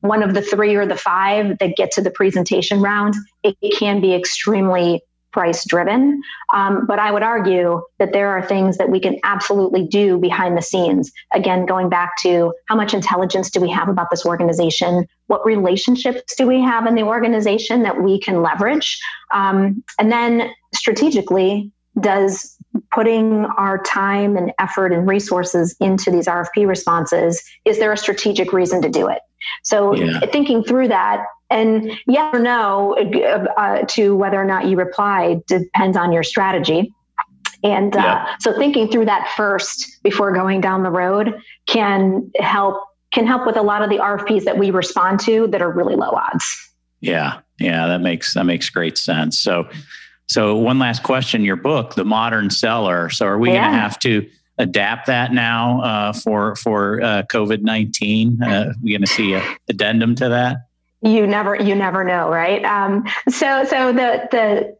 one 0.00 0.22
of 0.22 0.34
the 0.34 0.42
three 0.42 0.74
or 0.74 0.86
the 0.86 0.96
five 0.96 1.58
that 1.58 1.76
get 1.76 1.90
to 1.92 2.02
the 2.02 2.10
presentation 2.10 2.80
round, 2.80 3.14
it 3.42 3.56
can 3.78 4.00
be 4.00 4.14
extremely 4.14 5.02
price 5.34 5.66
driven. 5.66 6.22
Um, 6.54 6.86
but 6.86 7.00
I 7.00 7.10
would 7.10 7.24
argue 7.24 7.82
that 7.98 8.12
there 8.12 8.28
are 8.28 8.46
things 8.46 8.78
that 8.78 8.88
we 8.88 9.00
can 9.00 9.18
absolutely 9.24 9.84
do 9.84 10.16
behind 10.16 10.56
the 10.56 10.62
scenes. 10.62 11.10
Again, 11.34 11.66
going 11.66 11.88
back 11.88 12.12
to 12.22 12.54
how 12.68 12.76
much 12.76 12.94
intelligence 12.94 13.50
do 13.50 13.60
we 13.60 13.68
have 13.70 13.88
about 13.88 14.10
this 14.10 14.24
organization? 14.24 15.06
What 15.26 15.44
relationships 15.44 16.36
do 16.36 16.46
we 16.46 16.60
have 16.62 16.86
in 16.86 16.94
the 16.94 17.02
organization 17.02 17.82
that 17.82 18.00
we 18.00 18.20
can 18.20 18.42
leverage? 18.42 18.98
Um, 19.32 19.82
and 19.98 20.12
then 20.12 20.50
strategically, 20.72 21.72
does 22.00 22.56
putting 22.94 23.44
our 23.56 23.82
time 23.82 24.36
and 24.36 24.52
effort 24.58 24.92
and 24.92 25.06
resources 25.08 25.74
into 25.80 26.10
these 26.10 26.26
RFP 26.26 26.66
responses, 26.66 27.42
is 27.64 27.78
there 27.78 27.92
a 27.92 27.96
strategic 27.96 28.52
reason 28.52 28.80
to 28.82 28.88
do 28.88 29.08
it? 29.08 29.20
So 29.62 29.94
yeah. 29.94 30.20
thinking 30.32 30.62
through 30.62 30.88
that 30.88 31.24
and 31.50 31.92
yes 32.06 32.34
or 32.34 32.38
no 32.38 32.96
uh, 33.56 33.82
to 33.88 34.16
whether 34.16 34.40
or 34.40 34.44
not 34.44 34.66
you 34.66 34.76
reply 34.76 35.40
depends 35.46 35.96
on 35.96 36.12
your 36.12 36.22
strategy. 36.22 36.92
And 37.62 37.96
uh, 37.96 38.00
yeah. 38.00 38.36
so 38.40 38.56
thinking 38.58 38.90
through 38.90 39.06
that 39.06 39.32
first 39.36 40.02
before 40.02 40.32
going 40.32 40.60
down 40.60 40.82
the 40.82 40.90
road 40.90 41.34
can 41.66 42.30
help 42.38 42.82
can 43.12 43.26
help 43.26 43.46
with 43.46 43.56
a 43.56 43.62
lot 43.62 43.80
of 43.82 43.90
the 43.90 43.96
RFPs 43.96 44.44
that 44.44 44.58
we 44.58 44.70
respond 44.70 45.20
to 45.20 45.46
that 45.48 45.62
are 45.62 45.70
really 45.70 45.94
low 45.94 46.10
odds. 46.10 46.72
Yeah, 47.00 47.40
yeah, 47.60 47.86
that 47.86 48.00
makes 48.00 48.34
that 48.34 48.44
makes 48.44 48.68
great 48.68 48.98
sense. 48.98 49.38
So 49.38 49.68
so, 50.26 50.56
one 50.56 50.78
last 50.78 51.02
question: 51.02 51.44
Your 51.44 51.56
book, 51.56 51.94
"The 51.94 52.04
Modern 52.04 52.50
Seller." 52.50 53.10
So, 53.10 53.26
are 53.26 53.38
we 53.38 53.50
yeah. 53.50 53.62
going 53.62 53.72
to 53.72 53.78
have 53.78 53.98
to 54.00 54.28
adapt 54.58 55.06
that 55.06 55.32
now 55.32 55.82
uh, 55.82 56.12
for 56.12 56.56
for 56.56 57.02
uh, 57.02 57.22
COVID 57.24 57.62
nineteen? 57.62 58.42
Uh, 58.42 58.72
we 58.82 58.90
going 58.90 59.02
to 59.02 59.06
see 59.06 59.34
an 59.34 59.42
addendum 59.68 60.14
to 60.16 60.28
that? 60.30 60.66
You 61.02 61.26
never, 61.26 61.54
you 61.54 61.74
never 61.74 62.02
know, 62.02 62.30
right? 62.30 62.64
Um, 62.64 63.06
so, 63.28 63.64
so 63.64 63.92
the 63.92 64.28
the 64.30 64.76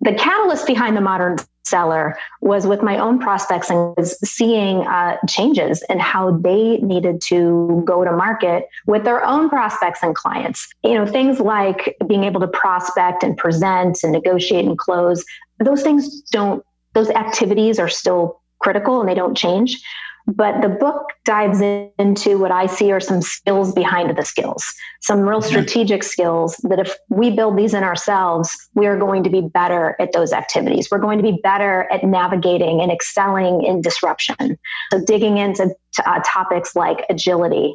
the 0.00 0.14
catalyst 0.14 0.66
behind 0.66 0.96
the 0.96 1.02
modern 1.02 1.36
seller 1.66 2.16
was 2.40 2.66
with 2.66 2.82
my 2.82 2.98
own 2.98 3.18
prospects 3.18 3.70
and 3.70 3.94
was 3.96 4.18
seeing 4.28 4.86
uh, 4.86 5.16
changes 5.28 5.82
in 5.90 5.98
how 5.98 6.36
they 6.38 6.78
needed 6.78 7.20
to 7.22 7.82
go 7.84 8.04
to 8.04 8.12
market 8.12 8.68
with 8.86 9.04
their 9.04 9.24
own 9.24 9.48
prospects 9.48 10.00
and 10.02 10.14
clients. 10.14 10.68
You 10.82 10.94
know, 10.94 11.06
things 11.06 11.40
like 11.40 11.96
being 12.06 12.24
able 12.24 12.40
to 12.40 12.48
prospect 12.48 13.22
and 13.22 13.36
present 13.36 13.98
and 14.02 14.12
negotiate 14.12 14.64
and 14.64 14.78
close, 14.78 15.24
those 15.58 15.82
things 15.82 16.22
don't, 16.22 16.64
those 16.94 17.10
activities 17.10 17.78
are 17.78 17.88
still 17.88 18.40
critical 18.58 19.00
and 19.00 19.08
they 19.08 19.14
don't 19.14 19.36
change. 19.36 19.82
But 20.26 20.60
the 20.60 20.68
book 20.68 21.12
dives 21.24 21.60
into 21.60 22.38
what 22.38 22.50
I 22.50 22.66
see 22.66 22.90
are 22.90 22.98
some 22.98 23.22
skills 23.22 23.72
behind 23.72 24.16
the 24.16 24.24
skills, 24.24 24.64
some 25.00 25.20
real 25.20 25.40
strategic 25.40 26.02
skills 26.02 26.56
that 26.64 26.80
if 26.80 26.96
we 27.10 27.30
build 27.30 27.56
these 27.56 27.74
in 27.74 27.84
ourselves, 27.84 28.50
we 28.74 28.86
are 28.86 28.98
going 28.98 29.22
to 29.22 29.30
be 29.30 29.40
better 29.40 29.94
at 30.00 30.12
those 30.12 30.32
activities. 30.32 30.88
We're 30.90 30.98
going 30.98 31.18
to 31.18 31.22
be 31.22 31.38
better 31.44 31.86
at 31.92 32.02
navigating 32.02 32.80
and 32.80 32.90
excelling 32.90 33.62
in 33.64 33.82
disruption. 33.82 34.58
So, 34.90 35.04
digging 35.04 35.38
into 35.38 35.72
uh, 36.04 36.20
topics 36.24 36.74
like 36.74 37.06
agility, 37.08 37.74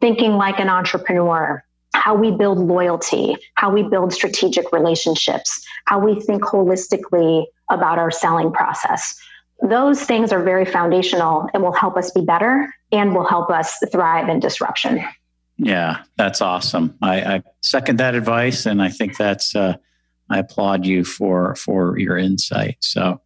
thinking 0.00 0.32
like 0.32 0.58
an 0.58 0.70
entrepreneur, 0.70 1.62
how 1.92 2.14
we 2.14 2.30
build 2.30 2.58
loyalty, 2.60 3.36
how 3.56 3.70
we 3.70 3.82
build 3.82 4.14
strategic 4.14 4.72
relationships, 4.72 5.62
how 5.84 5.98
we 5.98 6.18
think 6.18 6.42
holistically 6.44 7.44
about 7.68 7.98
our 7.98 8.10
selling 8.10 8.52
process 8.52 9.20
those 9.62 10.02
things 10.02 10.32
are 10.32 10.42
very 10.42 10.64
foundational 10.64 11.48
and 11.52 11.62
will 11.62 11.72
help 11.72 11.96
us 11.96 12.10
be 12.10 12.22
better 12.22 12.72
and 12.92 13.14
will 13.14 13.26
help 13.26 13.50
us 13.50 13.78
thrive 13.92 14.28
in 14.28 14.40
disruption. 14.40 15.04
Yeah, 15.58 16.02
that's 16.16 16.40
awesome. 16.40 16.96
I, 17.02 17.20
I 17.20 17.42
second 17.60 17.98
that 17.98 18.14
advice, 18.14 18.64
and 18.64 18.82
I 18.82 18.88
think 18.88 19.18
that's 19.18 19.54
uh, 19.54 19.76
I 20.30 20.38
applaud 20.38 20.86
you 20.86 21.04
for 21.04 21.54
for 21.56 21.98
your 21.98 22.16
insight. 22.16 22.78
So, 22.80 23.20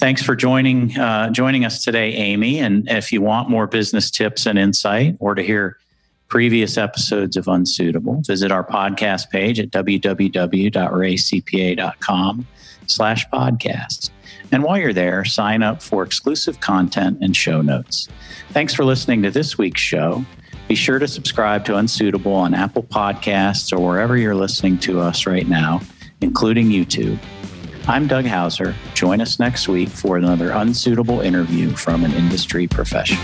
thanks 0.00 0.20
for 0.20 0.34
joining 0.34 0.98
uh, 0.98 1.30
joining 1.30 1.64
us 1.64 1.84
today, 1.84 2.12
Amy. 2.14 2.58
And 2.58 2.90
if 2.90 3.12
you 3.12 3.22
want 3.22 3.48
more 3.48 3.68
business 3.68 4.10
tips 4.10 4.44
and 4.44 4.58
insight, 4.58 5.16
or 5.20 5.36
to 5.36 5.42
hear 5.42 5.76
previous 6.26 6.76
episodes 6.76 7.36
of 7.36 7.46
Unsuitable, 7.46 8.22
visit 8.26 8.50
our 8.50 8.64
podcast 8.64 9.30
page 9.30 9.60
at 9.60 9.70
www.reacpa.com 9.70 12.46
slash 12.86 13.28
podcast. 13.28 14.10
And 14.50 14.62
while 14.62 14.78
you're 14.78 14.92
there, 14.92 15.24
sign 15.24 15.62
up 15.62 15.82
for 15.82 16.02
exclusive 16.02 16.60
content 16.60 17.18
and 17.20 17.36
show 17.36 17.60
notes. 17.60 18.08
Thanks 18.50 18.74
for 18.74 18.84
listening 18.84 19.22
to 19.22 19.30
this 19.30 19.58
week's 19.58 19.80
show. 19.80 20.24
Be 20.68 20.74
sure 20.74 20.98
to 20.98 21.08
subscribe 21.08 21.64
to 21.66 21.76
Unsuitable 21.76 22.32
on 22.32 22.54
Apple 22.54 22.82
Podcasts 22.82 23.72
or 23.72 23.80
wherever 23.86 24.16
you're 24.16 24.34
listening 24.34 24.78
to 24.80 25.00
us 25.00 25.26
right 25.26 25.48
now, 25.48 25.80
including 26.20 26.68
YouTube. 26.68 27.18
I'm 27.86 28.06
Doug 28.06 28.26
Houser. 28.26 28.74
Join 28.94 29.20
us 29.20 29.38
next 29.38 29.68
week 29.68 29.88
for 29.88 30.18
another 30.18 30.50
unsuitable 30.50 31.20
interview 31.20 31.70
from 31.70 32.04
an 32.04 32.12
industry 32.12 32.66
professional. 32.66 33.22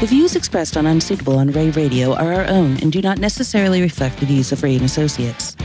The 0.00 0.06
views 0.06 0.36
expressed 0.36 0.76
on 0.76 0.86
Unsuitable 0.86 1.38
on 1.38 1.50
Rea 1.52 1.70
Radio 1.70 2.14
are 2.14 2.32
our 2.32 2.46
own 2.46 2.78
and 2.82 2.90
do 2.92 3.00
not 3.00 3.18
necessarily 3.18 3.80
reflect 3.80 4.18
the 4.18 4.26
views 4.26 4.52
of 4.52 4.62
Rea 4.62 4.76
and 4.76 4.84
Associates. 4.84 5.56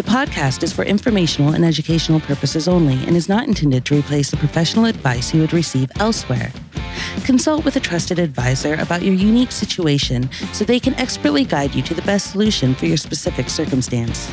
The 0.00 0.08
podcast 0.08 0.62
is 0.62 0.72
for 0.72 0.82
informational 0.82 1.52
and 1.52 1.62
educational 1.62 2.20
purposes 2.20 2.66
only 2.66 2.94
and 3.06 3.14
is 3.14 3.28
not 3.28 3.46
intended 3.46 3.84
to 3.84 3.98
replace 3.98 4.30
the 4.30 4.38
professional 4.38 4.86
advice 4.86 5.34
you 5.34 5.42
would 5.42 5.52
receive 5.52 5.90
elsewhere. 5.96 6.50
Consult 7.24 7.66
with 7.66 7.76
a 7.76 7.80
trusted 7.80 8.18
advisor 8.18 8.76
about 8.76 9.02
your 9.02 9.12
unique 9.12 9.52
situation 9.52 10.30
so 10.54 10.64
they 10.64 10.80
can 10.80 10.94
expertly 10.94 11.44
guide 11.44 11.74
you 11.74 11.82
to 11.82 11.92
the 11.92 12.00
best 12.00 12.30
solution 12.30 12.74
for 12.74 12.86
your 12.86 12.96
specific 12.96 13.50
circumstance. 13.50 14.32